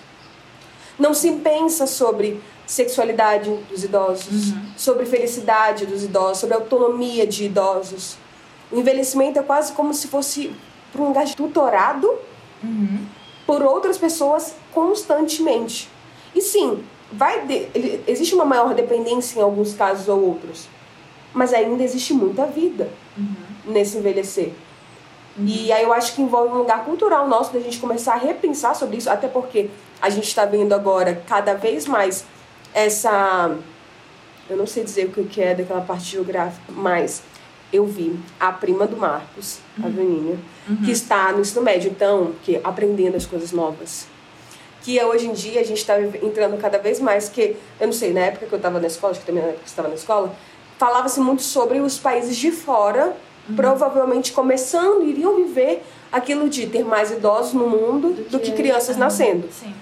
Não 0.99 1.15
se 1.15 1.31
pensa 1.33 1.87
sobre 1.87 2.41
sexualidade 2.67 3.51
dos 3.71 3.85
idosos, 3.85 4.53
sobre 4.77 5.07
felicidade 5.07 5.87
dos 5.87 6.03
idosos, 6.03 6.39
sobre 6.39 6.55
autonomia 6.55 7.27
de 7.27 7.45
idosos. 7.45 8.17
O 8.71 8.79
envelhecimento 8.79 9.39
é 9.39 9.43
quase 9.43 9.73
como 9.73 9.93
se 9.95 10.09
fosse 10.09 10.53
para 10.93 11.03
um 11.03 11.09
lugar 11.09 11.25
de 11.25 11.35
tutorado 11.37 12.13
por 13.47 13.63
outras 13.63 13.97
pessoas 13.99 14.55
constantemente. 14.73 15.89
E 16.35 16.41
sim, 16.43 16.83
vai 17.13 17.47
de- 17.47 18.01
existe 18.07 18.35
uma 18.35 18.45
maior 18.45 18.75
dependência 18.75 19.39
em 19.39 19.43
alguns 19.43 19.75
casos 19.75 20.09
ou 20.09 20.21
outros, 20.23 20.69
mas 21.33 21.55
ainda 21.55 21.83
existe 21.83 22.13
muita 22.13 22.47
vida 22.47 22.91
nesse 23.65 23.97
envelhecer. 23.99 24.53
E 25.41 25.71
aí 25.73 25.85
eu 25.85 25.93
acho 25.93 26.15
que 26.17 26.21
envolve 26.23 26.53
um 26.53 26.59
lugar 26.59 26.85
cultural 26.85 27.29
nosso 27.29 27.53
da 27.53 27.61
gente 27.61 27.79
começar 27.79 28.15
a 28.15 28.17
repensar 28.17 28.75
sobre 28.75 28.97
isso, 28.97 29.09
até 29.09 29.29
porque 29.29 29.71
a 30.03 30.11
gente 30.11 30.27
está 30.27 30.45
vendo 30.45 30.73
agora 30.75 31.23
cada 31.29 31.55
vez 31.55 31.87
mais 31.87 32.25
essa. 32.75 33.57
Eu 34.51 34.57
não 34.57 34.67
sei 34.67 34.83
dizer 34.83 35.07
o 35.17 35.25
que 35.25 35.41
é 35.41 35.55
daquela 35.55 35.81
parte 35.81 36.07
geográfica, 36.11 36.73
mas 36.73 37.23
eu 37.73 37.85
vi 37.87 38.19
a 38.41 38.51
prima 38.51 38.87
do 38.87 38.97
Marcos, 38.97 39.59
a 39.79 39.89
Vaninha, 39.89 40.39
que 40.85 40.91
está 40.91 41.33
no 41.33 41.41
ensino 41.41 41.63
médio, 41.63 41.91
então, 41.91 42.33
que 42.43 42.61
aprendendo 42.65 43.17
as 43.17 43.27
coisas 43.27 43.53
novas. 43.53 44.07
Que 44.83 45.03
hoje 45.03 45.27
em 45.27 45.33
dia 45.33 45.61
a 45.61 45.65
gente 45.65 45.79
está 45.79 46.01
entrando 46.01 46.59
cada 46.59 46.79
vez 46.79 46.99
mais, 47.01 47.29
que 47.29 47.57
eu 47.79 47.87
não 47.87 47.93
sei, 47.93 48.13
na 48.13 48.21
época 48.21 48.47
que 48.47 48.53
eu 48.53 48.57
estava 48.57 48.81
na 48.81 48.87
escola, 48.87 49.11
acho 49.11 49.21
que 49.21 49.27
também 49.27 49.43
na 49.43 49.49
época 49.51 49.65
que 49.65 49.71
estava 49.71 49.89
na 49.89 49.95
escola, 49.95 50.35
falava-se 50.79 51.21
muito 51.21 51.43
sobre 51.43 51.81
os 51.81 51.99
países 51.99 52.37
de 52.37 52.51
fora, 52.51 53.15
provavelmente 53.55 54.33
começando, 54.33 55.03
iriam 55.05 55.37
viver 55.37 55.83
aquilo 56.11 56.49
de 56.49 56.67
ter 56.67 56.85
mais 56.85 57.11
idosos 57.11 57.53
no 57.53 57.69
mundo 57.69 58.29
do, 58.31 58.39
que, 58.39 58.53
crianças 58.53 58.97
ah, 58.97 59.01
nascendo. 59.01 59.49
Sim. 59.53 59.75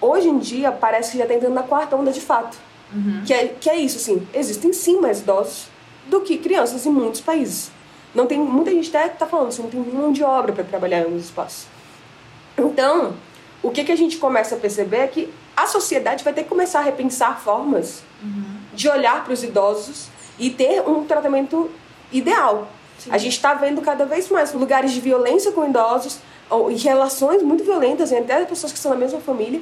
Hoje 0.00 0.28
em 0.28 0.38
dia, 0.38 0.70
parece 0.70 1.12
que 1.12 1.18
já 1.18 1.24
está 1.24 1.34
entrando 1.34 1.54
na 1.54 1.62
quarta 1.62 1.96
onda 1.96 2.12
de 2.12 2.20
fato. 2.20 2.56
Que, 3.26 3.34
é, 3.34 3.48
que 3.48 3.68
é 3.68 3.76
isso, 3.76 3.98
assim, 3.98 4.26
existem 4.32 4.72
sim 4.72 4.98
mais 4.98 5.20
idosos, 5.20 5.66
do 6.08 6.20
que 6.22 6.38
crianças 6.38 6.86
em 6.86 6.90
muitos 6.90 7.20
países. 7.20 7.70
Não 8.14 8.26
tem 8.26 8.38
muita 8.38 8.70
gente 8.70 8.94
até 8.94 9.12
está 9.12 9.26
falando 9.26 9.52
isso, 9.52 9.62
não 9.62 9.70
tem 9.70 9.80
mão 9.80 10.12
de 10.12 10.24
obra 10.24 10.52
para 10.52 10.64
trabalhar 10.64 11.04
alguns 11.04 11.24
espaços. 11.24 11.66
Então, 12.56 13.14
o 13.62 13.70
que, 13.70 13.84
que 13.84 13.92
a 13.92 13.96
gente 13.96 14.16
começa 14.16 14.54
a 14.54 14.58
perceber 14.58 14.98
é 14.98 15.06
que 15.06 15.32
a 15.56 15.66
sociedade 15.66 16.24
vai 16.24 16.32
ter 16.32 16.44
que 16.44 16.48
começar 16.48 16.80
a 16.80 16.82
repensar 16.82 17.40
formas 17.40 18.02
de 18.72 18.88
olhar 18.88 19.24
para 19.24 19.32
os 19.32 19.42
idosos 19.42 20.08
e 20.38 20.50
ter 20.50 20.80
um 20.88 21.04
tratamento 21.04 21.70
ideal. 22.12 22.68
A 23.10 23.18
gente 23.18 23.32
está 23.32 23.54
vendo 23.54 23.80
cada 23.80 24.04
vez 24.04 24.28
mais 24.28 24.52
lugares 24.52 24.92
de 24.92 25.00
violência 25.00 25.52
com 25.52 25.64
idosos, 25.64 26.18
ou, 26.50 26.70
e 26.70 26.76
relações 26.76 27.42
muito 27.42 27.62
violentas 27.62 28.10
entre 28.10 28.32
as 28.32 28.48
pessoas 28.48 28.72
que 28.72 28.78
são 28.78 28.90
da 28.90 28.96
mesma 28.96 29.20
família, 29.20 29.60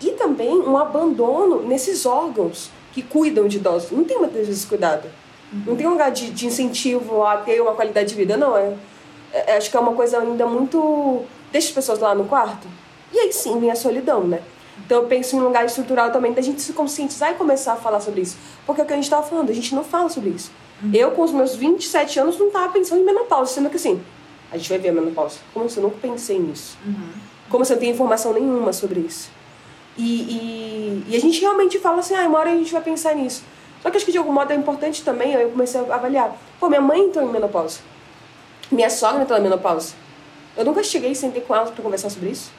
e 0.00 0.10
também 0.12 0.58
um 0.58 0.76
abandono 0.76 1.62
nesses 1.62 2.06
órgãos 2.06 2.70
que 2.92 3.02
cuidam 3.02 3.46
de 3.46 3.58
idosos. 3.58 3.90
Não 3.90 4.04
tem 4.04 4.18
muitas 4.18 4.46
vezes 4.46 4.64
cuidado. 4.64 5.08
Não 5.66 5.76
tem 5.76 5.86
um 5.86 5.90
lugar 5.90 6.10
de, 6.10 6.30
de 6.30 6.46
incentivo 6.46 7.24
a 7.24 7.36
ter 7.36 7.60
uma 7.60 7.72
qualidade 7.74 8.08
de 8.08 8.14
vida, 8.14 8.36
não. 8.36 8.56
É, 8.56 8.74
é- 9.32 9.56
acho 9.56 9.70
que 9.70 9.76
é 9.76 9.80
uma 9.80 9.92
coisa 9.92 10.18
ainda 10.18 10.46
muito. 10.46 11.22
Deixa 11.50 11.68
as 11.68 11.74
pessoas 11.74 11.98
lá 11.98 12.14
no 12.14 12.24
quarto. 12.24 12.66
E 13.12 13.18
aí 13.18 13.32
sim 13.32 13.58
vem 13.60 13.70
a 13.70 13.76
solidão, 13.76 14.24
né? 14.24 14.40
Então 14.84 15.02
eu 15.02 15.06
penso 15.08 15.36
em 15.36 15.40
um 15.40 15.44
lugar 15.44 15.64
estrutural 15.66 16.10
também 16.10 16.32
da 16.32 16.40
gente 16.40 16.62
se 16.62 16.72
conscientizar 16.72 17.32
e 17.32 17.34
começar 17.34 17.74
a 17.74 17.76
falar 17.76 18.00
sobre 18.00 18.22
isso. 18.22 18.36
Porque 18.66 18.80
é 18.80 18.84
o 18.84 18.86
que 18.86 18.92
a 18.92 18.96
gente 18.96 19.04
estava 19.04 19.22
falando, 19.22 19.50
a 19.50 19.54
gente 19.54 19.74
não 19.74 19.84
fala 19.84 20.08
sobre 20.08 20.30
isso. 20.30 20.50
Eu, 20.92 21.12
com 21.12 21.22
os 21.22 21.30
meus 21.30 21.54
27 21.54 22.18
anos, 22.18 22.38
não 22.38 22.48
estava 22.48 22.72
pensando 22.72 23.02
em 23.02 23.04
menopausa, 23.04 23.52
sendo 23.52 23.70
que 23.70 23.76
assim, 23.76 24.02
a 24.50 24.56
gente 24.56 24.68
vai 24.68 24.78
ver 24.78 24.88
a 24.88 24.92
menopausa. 24.92 25.38
Como 25.54 25.68
se 25.70 25.76
eu 25.76 25.82
nunca 25.84 25.96
pensei 26.02 26.38
nisso? 26.38 26.76
Como 27.48 27.64
se 27.64 27.72
eu 27.72 27.76
não 27.76 27.80
tenho 27.80 27.92
informação 27.94 28.32
nenhuma 28.32 28.72
sobre 28.72 29.00
isso? 29.00 29.30
E, 29.96 30.02
e, 30.02 31.04
e 31.08 31.16
a 31.16 31.20
gente 31.20 31.40
realmente 31.40 31.78
fala 31.78 32.00
assim, 32.00 32.14
ah, 32.16 32.26
uma 32.26 32.38
hora 32.38 32.50
a 32.50 32.56
gente 32.56 32.72
vai 32.72 32.82
pensar 32.82 33.14
nisso. 33.14 33.44
Só 33.82 33.90
que 33.90 33.96
acho 33.96 34.06
que 34.06 34.12
de 34.12 34.18
algum 34.18 34.32
modo 34.32 34.52
é 34.52 34.54
importante 34.54 35.02
também, 35.04 35.32
eu 35.32 35.50
comecei 35.50 35.80
a 35.80 35.94
avaliar. 35.94 36.36
Pô, 36.60 36.68
minha 36.68 36.80
mãe 36.80 37.00
entrou 37.00 37.28
em 37.28 37.32
menopausa. 37.32 37.80
Minha 38.70 38.88
sogra 38.88 39.22
entrou 39.22 39.38
em 39.38 39.42
menopausa. 39.42 39.94
Eu 40.56 40.64
nunca 40.64 40.82
cheguei 40.84 41.14
sentei 41.14 41.42
com 41.42 41.54
elas 41.54 41.70
para 41.70 41.82
conversar 41.82 42.10
sobre 42.10 42.30
isso. 42.30 42.52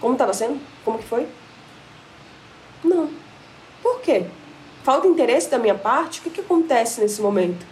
Como 0.00 0.12
estava 0.12 0.32
sendo? 0.32 0.60
Como 0.84 0.98
que 0.98 1.04
foi? 1.04 1.26
Não. 2.84 3.10
Por 3.82 4.00
quê? 4.00 4.26
Falta 4.84 5.08
interesse 5.08 5.50
da 5.50 5.58
minha 5.58 5.74
parte? 5.74 6.20
O 6.20 6.22
que, 6.22 6.30
que 6.30 6.40
acontece 6.40 7.00
nesse 7.00 7.20
momento? 7.20 7.66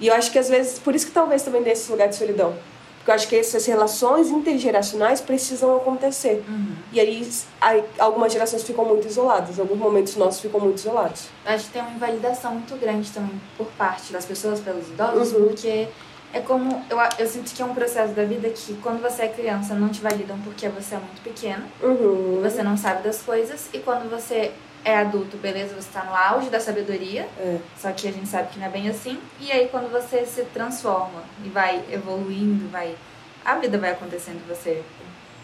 E 0.00 0.08
eu 0.08 0.14
acho 0.14 0.32
que 0.32 0.38
às 0.38 0.48
vezes, 0.48 0.78
por 0.78 0.94
isso 0.94 1.06
que 1.06 1.12
talvez 1.12 1.42
também 1.42 1.62
dê 1.62 1.70
esse 1.70 1.90
lugar 1.92 2.08
de 2.08 2.16
solidão. 2.16 2.54
Porque 3.00 3.10
eu 3.10 3.14
acho 3.14 3.28
que 3.28 3.36
essas 3.36 3.64
relações 3.64 4.28
intergeracionais 4.28 5.20
precisam 5.22 5.74
acontecer. 5.76 6.44
E 6.92 7.00
aí, 7.00 7.28
aí 7.60 7.82
algumas 7.98 8.30
gerações 8.32 8.62
ficam 8.62 8.84
muito 8.84 9.06
isoladas, 9.08 9.58
alguns 9.58 9.78
momentos 9.78 10.16
nossos 10.16 10.40
ficam 10.40 10.60
muito 10.60 10.78
isolados. 10.78 11.28
Eu 11.46 11.52
acho 11.52 11.64
que 11.66 11.72
tem 11.72 11.80
uma 11.82 11.92
invalidação 11.92 12.52
muito 12.52 12.76
grande 12.76 13.10
também 13.10 13.40
por 13.56 13.66
parte 13.68 14.12
das 14.12 14.26
pessoas 14.26 14.60
pelos 14.60 14.86
idosos, 14.88 15.32
Uhum. 15.32 15.48
porque 15.48 15.88
é 16.34 16.40
como. 16.40 16.84
Eu, 16.90 16.98
eu 17.18 17.26
sinto 17.26 17.52
que 17.54 17.62
é 17.62 17.64
um 17.64 17.74
processo 17.74 18.12
da 18.12 18.24
vida 18.24 18.50
que 18.50 18.74
quando 18.82 19.00
você 19.00 19.22
é 19.22 19.28
criança 19.28 19.74
não 19.74 19.88
te 19.88 20.02
validam 20.02 20.38
porque 20.40 20.68
você 20.68 20.94
é 20.94 20.98
muito 20.98 21.22
pequeno, 21.22 21.64
Uhum. 21.82 22.40
você 22.42 22.62
não 22.62 22.76
sabe 22.76 23.02
das 23.02 23.22
coisas, 23.22 23.68
e 23.72 23.78
quando 23.78 24.10
você 24.10 24.52
é 24.84 24.96
adulto, 24.98 25.36
beleza, 25.36 25.74
você 25.74 25.88
tá 25.92 26.04
no 26.04 26.14
auge 26.14 26.48
da 26.50 26.58
sabedoria, 26.60 27.28
É. 27.38 27.58
só 27.78 27.90
que 27.92 28.08
a 28.08 28.12
gente 28.12 28.28
sabe 28.28 28.48
que 28.48 28.58
não 28.58 28.66
é 28.66 28.70
bem 28.70 28.88
assim, 28.88 29.18
e 29.40 29.50
aí 29.52 29.68
quando 29.68 29.90
você 29.90 30.24
se 30.24 30.42
transforma 30.54 31.22
e 31.44 31.48
vai 31.48 31.82
evoluindo, 31.90 32.68
vai. 32.70 32.96
A 33.44 33.56
vida 33.56 33.78
vai 33.78 33.90
acontecendo, 33.90 34.46
você 34.48 34.82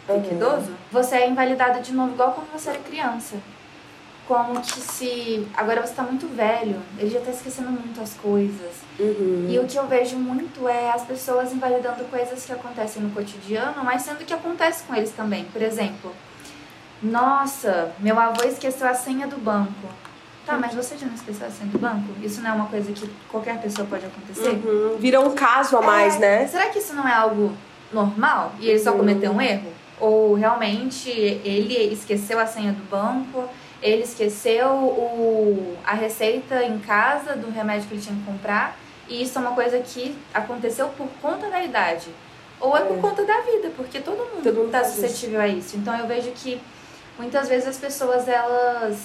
fica 0.06 0.12
Uhum. 0.14 0.30
idoso, 0.32 0.72
você 0.90 1.16
é 1.16 1.28
invalidado 1.28 1.80
de 1.80 1.92
novo, 1.92 2.12
igual 2.12 2.32
quando 2.32 2.50
você 2.52 2.70
era 2.70 2.78
criança. 2.78 3.36
Como 4.28 4.60
que 4.60 4.80
se. 4.80 5.46
Agora 5.56 5.86
você 5.86 5.94
tá 5.94 6.02
muito 6.02 6.26
velho, 6.34 6.82
ele 6.98 7.10
já 7.10 7.20
tá 7.20 7.30
esquecendo 7.30 7.70
muitas 7.70 8.14
coisas. 8.14 8.72
Uhum. 8.98 9.46
E 9.48 9.56
o 9.60 9.66
que 9.68 9.76
eu 9.78 9.86
vejo 9.86 10.16
muito 10.16 10.68
é 10.68 10.90
as 10.90 11.02
pessoas 11.04 11.52
invalidando 11.52 12.02
coisas 12.06 12.44
que 12.44 12.50
acontecem 12.50 13.00
no 13.02 13.10
cotidiano, 13.10 13.84
mas 13.84 14.02
sendo 14.02 14.24
que 14.24 14.34
acontece 14.34 14.82
com 14.82 14.96
eles 14.96 15.12
também. 15.12 15.44
Por 15.44 15.62
exemplo, 15.62 16.12
nossa, 17.02 17.92
meu 17.98 18.18
avô 18.18 18.42
esqueceu 18.44 18.86
a 18.88 18.94
senha 18.94 19.26
do 19.26 19.36
banco. 19.38 19.88
Tá, 20.44 20.56
mas 20.56 20.74
você 20.74 20.96
já 20.96 21.06
não 21.06 21.14
esqueceu 21.14 21.46
a 21.46 21.50
senha 21.50 21.70
do 21.70 21.78
banco? 21.78 22.04
Isso 22.22 22.40
não 22.40 22.50
é 22.50 22.52
uma 22.52 22.66
coisa 22.66 22.92
que 22.92 23.10
qualquer 23.28 23.60
pessoa 23.60 23.86
pode 23.88 24.06
acontecer? 24.06 24.50
Uhum. 24.64 24.96
Vira 24.98 25.20
um 25.20 25.32
caso 25.32 25.76
a 25.76 25.82
mais, 25.82 26.16
É, 26.16 26.18
né? 26.20 26.46
Será 26.46 26.66
que 26.70 26.78
isso 26.78 26.94
não 26.94 27.06
é 27.06 27.12
algo 27.12 27.52
normal? 27.92 28.52
E 28.60 28.68
ele 28.68 28.78
só 28.78 28.92
Uhum. 28.92 28.98
cometeu 28.98 29.32
um 29.32 29.40
erro? 29.40 29.72
Ou 29.98 30.34
realmente 30.34 31.10
ele 31.10 31.92
esqueceu 31.92 32.38
a 32.38 32.46
senha 32.46 32.72
do 32.72 32.84
banco, 32.88 33.44
ele 33.82 34.02
esqueceu 34.04 34.68
o, 34.68 35.76
a 35.84 35.94
receita 35.94 36.62
em 36.62 36.78
casa 36.78 37.34
do 37.34 37.50
remédio 37.50 37.88
que 37.88 37.94
ele 37.94 38.02
tinha 38.02 38.14
que 38.16 38.22
comprar, 38.24 38.76
e 39.08 39.22
isso 39.22 39.38
é 39.38 39.40
uma 39.40 39.52
coisa 39.52 39.78
que 39.80 40.16
aconteceu 40.32 40.88
por 40.90 41.08
conta 41.20 41.48
da 41.50 41.62
idade? 41.64 42.08
Ou 42.60 42.76
é, 42.76 42.80
por 42.82 42.98
É. 42.98 43.00
conta 43.00 43.24
da 43.24 43.40
vida, 43.40 43.70
porque 43.76 43.98
todo 44.00 44.18
mundo 44.32 44.48
está 44.66 44.78
faz 44.80 44.92
isso. 44.92 45.00
suscetível 45.00 45.40
a 45.40 45.48
isso. 45.48 45.76
Então 45.76 45.94
eu 45.96 46.06
vejo 46.06 46.30
que 46.32 46.60
muitas 47.18 47.48
vezes 47.48 47.68
as 47.68 47.76
pessoas 47.76 48.28
elas 48.28 48.98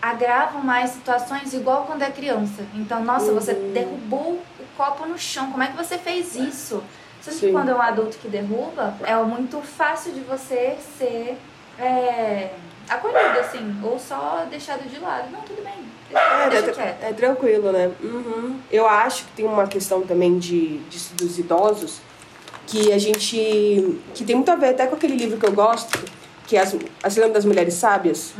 agravam 0.00 0.62
mais 0.62 0.90
situações 0.90 1.52
igual 1.52 1.84
quando 1.84 2.02
é 2.02 2.10
criança. 2.10 2.62
Então, 2.74 3.04
nossa, 3.04 3.32
você 3.32 3.52
Uhum. 3.52 3.72
derrubou 3.72 4.32
o 4.58 4.64
copo 4.76 5.06
no 5.06 5.18
chão. 5.18 5.50
Como 5.50 5.62
é 5.62 5.66
que 5.66 5.76
você 5.76 5.98
fez 5.98 6.34
isso? 6.34 6.82
Sendo 7.20 7.38
que 7.38 7.52
quando 7.52 7.68
é 7.70 7.74
um 7.74 7.82
adulto 7.82 8.16
que 8.16 8.28
derruba, 8.28 8.94
é 9.04 9.14
muito 9.16 9.60
fácil 9.60 10.12
de 10.12 10.20
você 10.20 10.78
ser 10.96 11.36
é, 11.78 12.50
acolhido, 12.88 13.38
assim, 13.40 13.78
ou 13.82 13.98
só 13.98 14.46
deixado 14.50 14.88
de 14.88 14.98
lado. 14.98 15.30
Não, 15.30 15.40
tudo 15.42 15.62
bem. 15.62 15.74
É, 16.12 16.48
Deixa 16.48 16.80
é, 16.82 16.98
é 17.02 17.12
tranquilo, 17.12 17.70
né? 17.70 17.90
Uhum. 18.02 18.58
Eu 18.70 18.88
acho 18.88 19.24
que 19.26 19.32
tem 19.32 19.44
uma 19.46 19.66
questão 19.66 20.00
também 20.02 20.38
de, 20.38 20.78
de- 20.78 21.14
dos 21.14 21.38
idosos 21.38 22.00
que 22.66 22.90
a 22.92 22.98
gente. 22.98 24.00
que 24.14 24.24
tem 24.24 24.34
muito 24.34 24.50
a 24.50 24.56
ver 24.56 24.70
até 24.70 24.86
com 24.86 24.94
aquele 24.96 25.14
livro 25.16 25.38
que 25.38 25.46
eu 25.46 25.52
gosto, 25.52 25.90
que 26.50 26.56
é 26.56 26.60
As, 26.60 26.76
As 27.00 27.16
Lendas 27.16 27.34
das 27.34 27.44
Mulheres 27.44 27.74
Sábias. 27.74 28.34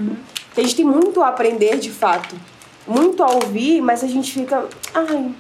Que 0.53 0.61
a 0.61 0.65
gente 0.65 0.75
tem 0.75 0.85
muito 0.85 1.23
a 1.23 1.29
aprender 1.29 1.79
de 1.79 1.93
fato, 1.93 2.35
muito 2.85 3.23
a 3.23 3.31
ouvir, 3.31 3.81
mas 3.81 4.03
a 4.03 4.09
gente 4.09 4.33
fica. 4.33 4.67
Ai, 4.93 5.33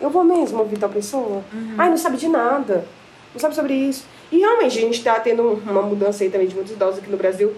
eu 0.00 0.08
vou 0.08 0.22
mesmo 0.22 0.60
ouvir 0.60 0.78
tal 0.78 0.88
pessoa? 0.88 1.42
Ai, 1.76 1.90
não 1.90 1.98
sabe 1.98 2.16
de 2.16 2.28
nada. 2.28 2.86
Não 3.34 3.40
sabe 3.40 3.52
sobre 3.56 3.74
isso. 3.74 4.04
E 4.30 4.38
realmente 4.38 4.78
a 4.78 4.80
gente 4.80 5.02
tá 5.02 5.18
tendo 5.18 5.60
uma 5.66 5.82
mudança 5.82 6.22
aí 6.22 6.30
também 6.30 6.46
de 6.46 6.54
muitos 6.54 6.72
idosos 6.72 7.00
aqui 7.00 7.10
no 7.10 7.16
Brasil, 7.16 7.52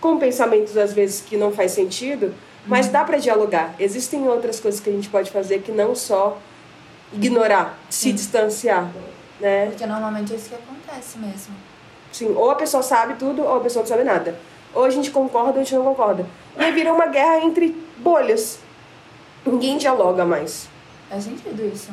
com 0.00 0.18
pensamentos 0.18 0.76
às 0.76 0.92
vezes 0.92 1.20
que 1.20 1.36
não 1.36 1.52
faz 1.52 1.70
sentido, 1.70 2.34
mas 2.66 2.88
dá 2.88 3.04
para 3.04 3.18
dialogar. 3.18 3.76
Existem 3.78 4.26
outras 4.26 4.58
coisas 4.58 4.80
que 4.80 4.90
a 4.90 4.92
gente 4.92 5.08
pode 5.08 5.30
fazer 5.30 5.60
que 5.60 5.70
não 5.70 5.94
só 5.94 6.38
ignorar, 7.12 7.78
se 7.88 8.12
distanciar, 8.12 8.90
né? 9.40 9.66
Porque 9.66 9.86
normalmente 9.86 10.32
é 10.32 10.36
isso 10.36 10.48
que 10.48 10.56
acontece 10.56 11.18
mesmo. 11.18 11.54
Sim, 12.12 12.34
ou 12.36 12.50
a 12.50 12.54
pessoa 12.54 12.82
sabe 12.82 13.14
tudo 13.14 13.42
ou 13.42 13.56
a 13.56 13.60
pessoa 13.60 13.82
não 13.82 13.88
sabe 13.88 14.04
nada. 14.04 14.38
Ou 14.74 14.84
a 14.84 14.90
gente 14.90 15.10
concorda 15.10 15.52
ou 15.52 15.56
a 15.56 15.64
gente 15.64 15.74
não 15.74 15.84
concorda. 15.84 16.26
E 16.58 16.62
aí 16.64 16.72
vira 16.72 16.92
uma 16.92 17.06
guerra 17.06 17.38
entre 17.44 17.76
bolhas. 17.96 18.58
Ninguém 19.44 19.76
dialoga 19.78 20.24
mais. 20.24 20.68
Faz 21.08 21.24
sentido 21.24 21.64
isso. 21.74 21.90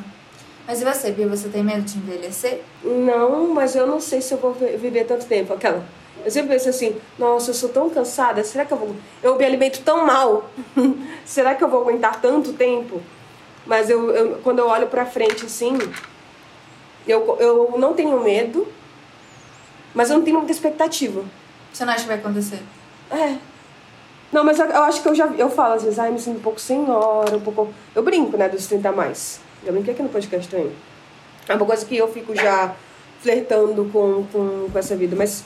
Mas 0.66 0.80
e 0.80 0.84
você, 0.84 1.10
Bia? 1.10 1.26
Você 1.26 1.48
tem 1.48 1.64
medo 1.64 1.82
de 1.82 1.98
envelhecer? 1.98 2.62
Não, 2.84 3.48
mas 3.48 3.74
eu 3.74 3.86
não 3.86 4.00
sei 4.00 4.20
se 4.20 4.32
eu 4.32 4.38
vou 4.38 4.52
vi- 4.52 4.76
viver 4.76 5.04
tanto 5.04 5.24
tempo. 5.26 5.52
Aquela. 5.52 5.82
Eu 6.24 6.30
sempre 6.30 6.50
penso 6.50 6.68
assim, 6.68 6.96
nossa, 7.18 7.50
eu 7.50 7.54
sou 7.54 7.70
tão 7.70 7.88
cansada, 7.90 8.44
será 8.44 8.64
que 8.64 8.72
eu 8.72 8.76
vou. 8.78 8.94
Eu 9.22 9.36
me 9.36 9.44
alimento 9.44 9.80
tão 9.82 10.04
mal. 10.06 10.44
será 11.24 11.54
que 11.54 11.64
eu 11.64 11.68
vou 11.68 11.80
aguentar 11.80 12.20
tanto 12.20 12.52
tempo? 12.52 13.00
Mas 13.66 13.88
eu, 13.90 14.10
eu- 14.10 14.38
quando 14.44 14.58
eu 14.60 14.68
olho 14.68 14.86
pra 14.86 15.04
frente 15.06 15.46
assim, 15.46 15.76
eu, 17.06 17.36
eu 17.40 17.74
não 17.78 17.94
tenho 17.94 18.20
medo, 18.20 18.66
mas 19.94 20.10
eu 20.10 20.16
não 20.16 20.24
tenho 20.24 20.38
muita 20.38 20.52
expectativa. 20.52 21.24
Você 21.72 21.84
não 21.84 21.92
acha 21.92 22.02
que 22.02 22.08
vai 22.08 22.18
acontecer? 22.18 22.62
É. 23.10 23.36
Não, 24.32 24.44
mas 24.44 24.58
eu, 24.58 24.66
eu 24.66 24.82
acho 24.82 25.02
que 25.02 25.08
eu 25.08 25.14
já 25.14 25.26
eu 25.26 25.50
falo 25.50 25.74
às 25.74 25.82
vezes, 25.82 25.98
ai, 25.98 26.10
me 26.10 26.20
sinto 26.20 26.38
um 26.38 26.42
pouco 26.42 26.60
senhora, 26.60 27.36
um 27.36 27.40
pouco. 27.40 27.72
Eu 27.94 28.02
brinco, 28.02 28.36
né, 28.36 28.48
dos 28.48 28.66
30 28.66 28.88
a 28.88 28.92
mais. 28.92 29.40
Já 29.64 29.72
brinquei 29.72 29.92
aqui 29.92 30.02
no 30.02 30.08
podcast 30.08 30.48
também. 30.48 30.72
É 31.48 31.54
uma 31.54 31.66
coisa 31.66 31.84
que 31.84 31.96
eu 31.96 32.08
fico 32.12 32.34
já 32.34 32.74
flertando 33.20 33.90
com, 33.92 34.24
com, 34.32 34.70
com 34.70 34.78
essa 34.78 34.96
vida, 34.96 35.14
mas 35.16 35.44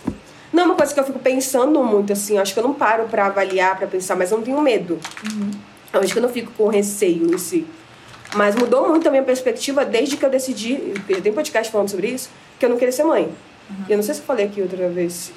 não 0.53 0.63
é 0.63 0.67
uma 0.67 0.75
coisa 0.75 0.93
que 0.93 1.01
eu 1.01 1.05
fico 1.05 1.19
pensando 1.19 1.83
muito, 1.83 2.13
assim. 2.13 2.37
Eu 2.37 2.43
acho 2.43 2.53
que 2.53 2.61
eu 2.61 2.65
não 2.65 2.75
paro 2.75 3.09
pra 3.09 3.27
avaliar, 3.27 3.77
pra 3.77 3.87
pensar, 3.87 4.17
mas 4.17 4.31
eu 4.31 4.39
não 4.39 4.45
tenho 4.45 4.61
medo. 4.61 4.99
Eu 5.93 6.01
acho 6.01 6.13
que 6.13 6.19
eu 6.19 6.23
não 6.23 6.29
fico 6.29 6.53
com 6.53 6.69
receio 6.69 7.35
em 7.35 7.39
si. 7.39 7.67
Mas 8.35 8.55
mudou 8.55 8.89
muito 8.89 9.07
a 9.09 9.11
minha 9.11 9.23
perspectiva 9.23 9.85
desde 9.85 10.17
que 10.17 10.25
eu 10.25 10.31
decidi, 10.31 10.95
eu 11.09 11.23
tenho 11.23 11.35
podcast 11.35 11.73
falando 11.73 11.89
sobre 11.89 12.09
isso, 12.09 12.31
que 12.59 12.65
eu 12.65 12.69
não 12.69 12.77
queria 12.77 12.93
ser 12.93 13.05
mãe. 13.05 13.33
E 13.89 13.93
eu 13.93 13.97
não 13.97 14.05
sei 14.05 14.15
se 14.15 14.21
eu 14.21 14.27
falei 14.27 14.47
aqui 14.47 14.61
outra 14.61 14.89
vez, 14.89 15.33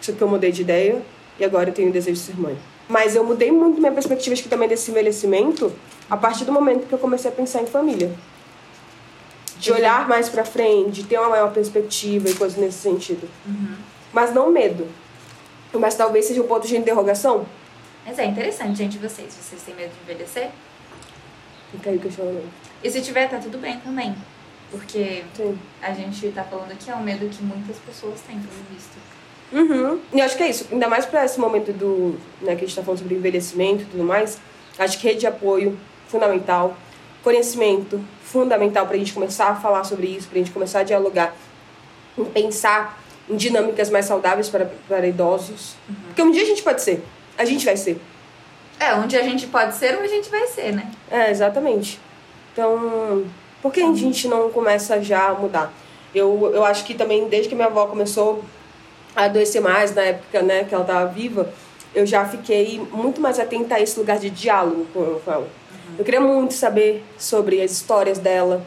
que 0.00 0.20
eu 0.20 0.28
mudei 0.28 0.52
de 0.52 0.62
ideia 0.62 1.02
e 1.38 1.44
agora 1.44 1.70
eu 1.70 1.74
tenho 1.74 1.90
o 1.90 1.92
desejo 1.92 2.20
de 2.20 2.26
ser 2.26 2.38
mãe. 2.38 2.56
Mas 2.88 3.16
eu 3.16 3.24
mudei 3.24 3.50
muito 3.50 3.80
minha 3.80 3.92
perspectiva 3.92 4.34
acho 4.34 4.42
que 4.42 4.48
também 4.48 4.68
desse 4.68 4.90
envelhecimento 4.90 5.72
a 6.08 6.16
partir 6.16 6.44
do 6.44 6.52
momento 6.52 6.86
que 6.86 6.92
eu 6.92 6.98
comecei 6.98 7.30
a 7.30 7.34
pensar 7.34 7.62
em 7.62 7.66
família. 7.66 8.12
De 9.58 9.72
olhar 9.72 10.06
mais 10.06 10.28
pra 10.28 10.44
frente, 10.44 11.02
de 11.02 11.04
ter 11.04 11.18
uma 11.18 11.30
maior 11.30 11.52
perspectiva 11.52 12.28
e 12.28 12.34
coisas 12.34 12.58
nesse 12.58 12.78
sentido. 12.78 13.28
Mas 14.12 14.34
não 14.34 14.50
medo. 14.50 14.86
Mas 15.72 15.94
talvez 15.94 16.26
seja 16.26 16.42
um 16.42 16.46
ponto 16.46 16.68
de 16.68 16.76
interrogação. 16.76 17.46
Mas 18.04 18.18
é 18.18 18.26
interessante, 18.26 18.76
gente, 18.76 18.98
vocês. 18.98 19.32
Vocês 19.32 19.62
têm 19.62 19.74
medo 19.74 19.90
de 19.92 20.02
envelhecer? 20.02 20.50
Fica 21.72 21.90
aí 21.90 21.96
o 21.96 22.00
questionamento. 22.00 22.48
E 22.82 22.90
se 22.90 23.00
tiver, 23.00 23.28
tá 23.28 23.38
tudo 23.38 23.58
bem 23.58 23.80
também. 23.80 24.14
Porque 24.74 25.24
Sim. 25.36 25.58
a 25.80 25.92
gente 25.92 26.28
tá 26.28 26.44
falando 26.44 26.72
aqui, 26.72 26.90
é 26.90 26.94
um 26.94 27.02
medo 27.02 27.28
que 27.28 27.42
muitas 27.42 27.76
pessoas 27.78 28.20
têm, 28.20 28.38
pelo 28.38 28.62
visto. 28.70 28.96
Uhum. 29.52 30.00
E 30.12 30.18
eu 30.18 30.24
acho 30.24 30.36
que 30.36 30.42
é 30.42 30.50
isso. 30.50 30.66
Ainda 30.72 30.88
mais 30.88 31.06
para 31.06 31.24
esse 31.24 31.38
momento 31.38 31.72
do. 31.72 32.18
Né, 32.40 32.56
que 32.56 32.64
a 32.64 32.66
gente 32.66 32.74
tá 32.74 32.82
falando 32.82 32.98
sobre 32.98 33.14
envelhecimento 33.14 33.82
e 33.82 33.86
tudo 33.86 34.04
mais. 34.04 34.38
Acho 34.78 34.98
que 34.98 35.06
rede 35.06 35.20
de 35.20 35.26
apoio, 35.26 35.78
fundamental. 36.08 36.76
Conhecimento, 37.22 38.04
fundamental 38.22 38.86
pra 38.86 38.96
gente 38.96 39.12
começar 39.12 39.48
a 39.48 39.54
falar 39.54 39.84
sobre 39.84 40.08
isso, 40.08 40.28
pra 40.28 40.38
gente 40.38 40.50
começar 40.50 40.80
a 40.80 40.82
dialogar. 40.82 41.34
Em 42.18 42.24
pensar 42.24 43.00
em 43.28 43.36
dinâmicas 43.36 43.90
mais 43.90 44.06
saudáveis 44.06 44.48
para, 44.48 44.70
para 44.88 45.06
idosos. 45.06 45.76
Porque 46.06 46.22
um 46.22 46.30
dia 46.30 46.42
a 46.42 46.46
gente 46.46 46.62
pode 46.62 46.82
ser. 46.82 47.04
A 47.38 47.44
gente 47.44 47.64
vai 47.64 47.76
ser. 47.76 48.00
É, 48.78 48.94
onde 48.94 49.16
a 49.16 49.22
gente 49.22 49.46
pode 49.46 49.74
ser, 49.76 49.96
onde 49.96 50.06
a 50.06 50.08
gente 50.08 50.28
vai 50.28 50.46
ser, 50.46 50.72
né? 50.72 50.90
É, 51.10 51.30
exatamente. 51.30 52.00
Então, 52.52 53.24
por 53.64 53.72
que 53.72 53.80
a 53.80 53.94
gente 53.94 54.28
não 54.28 54.50
começa 54.50 55.02
já 55.02 55.28
a 55.28 55.32
mudar? 55.32 55.72
Eu, 56.14 56.52
eu 56.52 56.62
acho 56.66 56.84
que 56.84 56.92
também, 56.92 57.26
desde 57.30 57.48
que 57.48 57.54
minha 57.54 57.66
avó 57.66 57.86
começou 57.86 58.44
a 59.16 59.24
adoecer 59.24 59.62
mais, 59.62 59.94
na 59.94 60.02
época 60.02 60.42
né, 60.42 60.64
que 60.64 60.74
ela 60.74 60.84
estava 60.84 61.06
viva, 61.06 61.50
eu 61.94 62.04
já 62.04 62.26
fiquei 62.26 62.78
muito 62.92 63.22
mais 63.22 63.40
atenta 63.40 63.76
a 63.76 63.80
esse 63.80 63.98
lugar 63.98 64.18
de 64.18 64.28
diálogo 64.28 64.86
com, 64.92 65.18
ela. 65.26 65.48
Eu 65.98 66.04
queria 66.04 66.20
muito 66.20 66.52
saber 66.52 67.02
sobre 67.16 67.62
as 67.62 67.70
histórias 67.70 68.18
dela, 68.18 68.62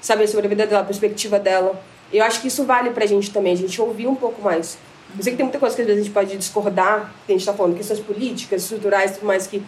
saber 0.00 0.26
sobre 0.26 0.46
a 0.46 0.48
vida 0.48 0.66
dela, 0.66 0.80
a 0.80 0.86
perspectiva 0.86 1.38
dela. 1.38 1.80
Eu 2.12 2.24
acho 2.24 2.40
que 2.40 2.48
isso 2.48 2.64
vale 2.64 2.90
pra 2.90 3.06
gente 3.06 3.30
também, 3.30 3.52
a 3.52 3.56
gente 3.56 3.80
ouvir 3.80 4.08
um 4.08 4.16
pouco 4.16 4.42
mais. 4.42 4.76
Eu 5.16 5.22
sei 5.22 5.34
que 5.34 5.36
tem 5.36 5.46
muita 5.46 5.60
coisa 5.60 5.76
que 5.76 5.82
às 5.82 5.86
vezes 5.86 6.02
a 6.02 6.04
gente 6.04 6.12
pode 6.12 6.36
discordar, 6.36 7.14
que 7.26 7.32
a 7.32 7.36
gente 7.36 7.46
tá 7.46 7.54
falando, 7.54 7.76
questões 7.76 8.00
políticas, 8.00 8.62
estruturais 8.62 9.12
tudo 9.12 9.24
mais, 9.24 9.46
que, 9.46 9.62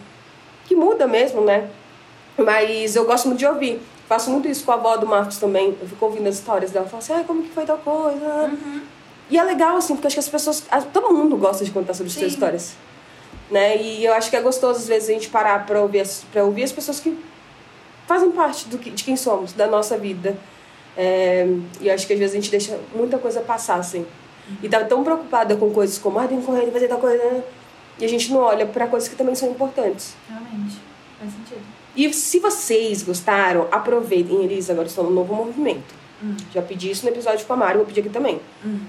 que 0.65 0.75
muda 0.75 1.07
mesmo, 1.07 1.39
né? 1.39 1.69
Mas 2.37 2.97
eu 2.97 3.05
gosto 3.05 3.29
muito 3.29 3.39
de 3.39 3.45
ouvir. 3.45 3.81
Faço 4.07 4.29
muito 4.29 4.47
isso 4.47 4.63
com 4.63 4.71
a 4.71 4.75
avó 4.75 4.97
do 4.97 5.07
Marcos 5.07 5.37
também. 5.37 5.75
Eu 5.81 5.87
fico 5.87 6.05
ouvindo 6.05 6.27
as 6.27 6.35
histórias 6.35 6.71
dela. 6.71 6.85
Falo 6.85 6.99
assim, 7.01 7.13
ah, 7.13 7.23
como 7.25 7.41
que 7.43 7.49
foi 7.49 7.65
tal 7.65 7.77
coisa? 7.79 8.51
E 9.29 9.37
é 9.37 9.43
legal, 9.43 9.77
assim, 9.77 9.95
porque 9.95 10.07
acho 10.07 10.15
que 10.15 10.19
as 10.19 10.29
pessoas... 10.29 10.63
as- 10.69 10.85
Todo 10.85 11.11
mundo 11.13 11.35
gosta 11.37 11.65
de 11.65 11.71
contar 11.71 11.93
sobre 11.93 12.07
as 12.07 12.13
suas 12.13 12.25
Sim. 12.27 12.33
histórias. 12.33 12.73
Né? 13.49 13.77
E 13.81 14.05
eu 14.05 14.13
acho 14.13 14.29
que 14.29 14.35
é 14.35 14.41
gostoso, 14.41 14.79
às 14.79 14.87
vezes, 14.87 15.09
a 15.09 15.13
gente 15.13 15.29
parar 15.29 15.65
pra 15.65 15.81
ouvir 15.81 16.01
as, 16.01 16.23
pra 16.31 16.43
ouvir 16.43 16.63
as 16.63 16.71
pessoas 16.71 16.99
que 16.99 17.17
fazem 18.07 18.29
parte 18.31 18.67
do 18.67 18.77
que, 18.77 18.91
de 18.91 19.03
quem 19.03 19.15
somos, 19.15 19.53
da 19.53 19.65
nossa 19.65 19.97
vida. 19.97 20.37
É, 20.95 21.47
e 21.81 21.87
eu 21.87 21.93
acho 21.93 22.05
que 22.07 22.13
às 22.13 22.19
vezes 22.19 22.33
a 22.35 22.39
gente 22.39 22.51
deixa 22.51 22.79
muita 22.93 23.17
coisa 23.17 23.41
passar, 23.41 23.75
assim. 23.79 24.05
E 24.61 24.69
tá 24.69 24.83
tão 24.83 25.03
preocupada 25.03 25.55
com 25.55 25.71
coisas 25.71 25.97
como, 25.97 26.19
ah, 26.19 26.27
tem 26.27 26.39
que 26.39 26.45
correr, 26.45 26.59
tem 26.59 26.67
que 26.67 26.73
fazer 26.73 26.87
tal 26.87 26.99
coisa, 26.99 27.17
né? 27.23 27.43
E 27.99 28.05
a 28.05 28.07
gente 28.07 28.31
não 28.31 28.41
olha 28.41 28.65
pra 28.65 28.85
coisas 28.87 29.09
que 29.09 29.15
também 29.15 29.33
são 29.35 29.49
importantes. 29.49 30.13
Realmente. 30.29 30.77
Faz 31.19 31.31
sentido. 31.31 31.65
E 31.95 32.11
se 32.13 32.39
vocês 32.39 33.03
gostaram, 33.03 33.67
aproveitem. 33.71 34.43
Eles 34.43 34.69
agora 34.69 34.87
estão 34.87 35.03
no 35.05 35.11
novo 35.11 35.33
movimento. 35.33 35.93
Hum. 36.23 36.35
Já 36.53 36.61
pedi 36.61 36.91
isso 36.91 37.05
no 37.05 37.11
episódio 37.11 37.45
com 37.45 37.53
a 37.53 37.57
Mari, 37.57 37.77
vou 37.77 37.85
pedir 37.85 37.99
aqui 38.01 38.09
também. 38.09 38.39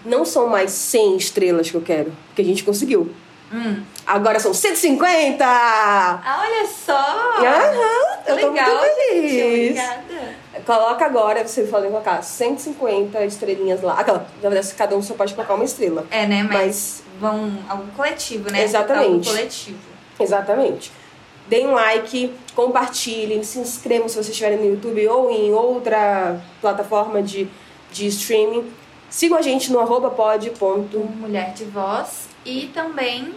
Não 0.04 0.24
são 0.24 0.46
mais 0.48 0.70
100 0.70 1.16
estrelas 1.16 1.70
que 1.70 1.76
eu 1.76 1.80
quero, 1.82 2.12
porque 2.28 2.42
a 2.42 2.44
gente 2.44 2.62
conseguiu. 2.64 3.12
Hum. 3.52 3.82
Agora 4.06 4.40
são 4.40 4.52
150! 4.52 5.44
Ah, 5.44 6.40
olha 6.44 6.66
só! 6.66 6.92
Aham, 6.92 8.18
eu 8.26 8.38
tô 8.38 8.48
Legal, 8.50 8.76
muito 8.78 8.94
feliz. 9.08 9.30
gente. 9.32 9.70
Obrigada. 9.80 10.34
Coloca 10.64 11.04
agora, 11.04 11.46
vocês 11.46 11.68
podem 11.70 11.90
colocar 11.90 12.22
150 12.22 13.24
estrelinhas 13.24 13.82
lá. 13.82 13.94
Aquela, 14.00 14.26
na 14.42 14.48
verdade, 14.48 14.74
cada 14.74 14.96
um 14.96 15.02
só 15.02 15.14
pode 15.14 15.34
colocar 15.34 15.54
uma 15.54 15.64
estrela. 15.64 16.06
É, 16.10 16.26
né? 16.26 16.42
Mas, 16.42 16.54
Mas- 16.54 17.02
vão 17.20 17.52
algo 17.68 17.84
coletivo, 17.96 18.50
né? 18.50 18.64
Exatamente. 18.64 19.28
Algo 19.28 19.38
coletivo. 19.38 19.78
Exatamente. 20.18 20.90
Deem 21.48 21.66
um 21.66 21.74
like, 21.74 22.34
compartilhem, 22.54 23.42
se 23.42 23.58
inscrevam 23.58 24.08
se 24.08 24.14
vocês 24.14 24.28
estiverem 24.28 24.58
no 24.58 24.66
YouTube 24.74 25.06
ou 25.08 25.30
em 25.30 25.52
outra 25.52 26.40
plataforma 26.60 27.22
de, 27.22 27.48
de 27.92 28.06
streaming. 28.08 28.70
Sigam 29.08 29.38
a 29.38 29.42
gente 29.42 29.70
no 29.72 29.78
arroba 29.78 30.10
pod. 30.10 30.50
ponto. 30.50 30.98
Um 30.98 31.06
Mulher 31.06 31.52
de 31.54 31.64
Voz. 31.64 32.28
E 32.44 32.66
também 32.74 33.34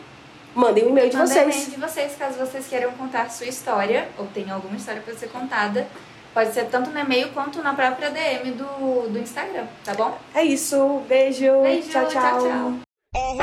Mandem 0.53 0.85
um 0.85 0.89
e-mail 0.89 1.09
de 1.09 1.15
mandem 1.15 1.33
vocês. 1.33 1.55
e-mail 1.55 1.69
de 1.71 1.79
vocês, 1.79 2.15
caso 2.17 2.39
vocês 2.39 2.67
queiram 2.67 2.91
contar 2.91 3.29
sua 3.29 3.45
história, 3.45 4.09
ou 4.17 4.25
tenham 4.27 4.55
alguma 4.55 4.75
história 4.75 5.01
pra 5.01 5.13
ser 5.13 5.29
contada. 5.29 5.87
Pode 6.33 6.53
ser 6.53 6.65
tanto 6.65 6.89
no 6.89 6.99
e-mail 6.99 7.29
quanto 7.29 7.61
na 7.61 7.73
própria 7.73 8.09
DM 8.09 8.51
do, 8.51 9.09
do 9.09 9.19
Instagram, 9.19 9.67
tá 9.83 9.93
bom? 9.93 10.17
É 10.33 10.43
isso. 10.43 11.01
Beijo. 11.07 11.61
Beijo, 11.61 11.89
tchau. 11.89 12.07
tchau, 12.07 12.39
tchau. 12.39 12.73
Uh-huh, 13.15 13.39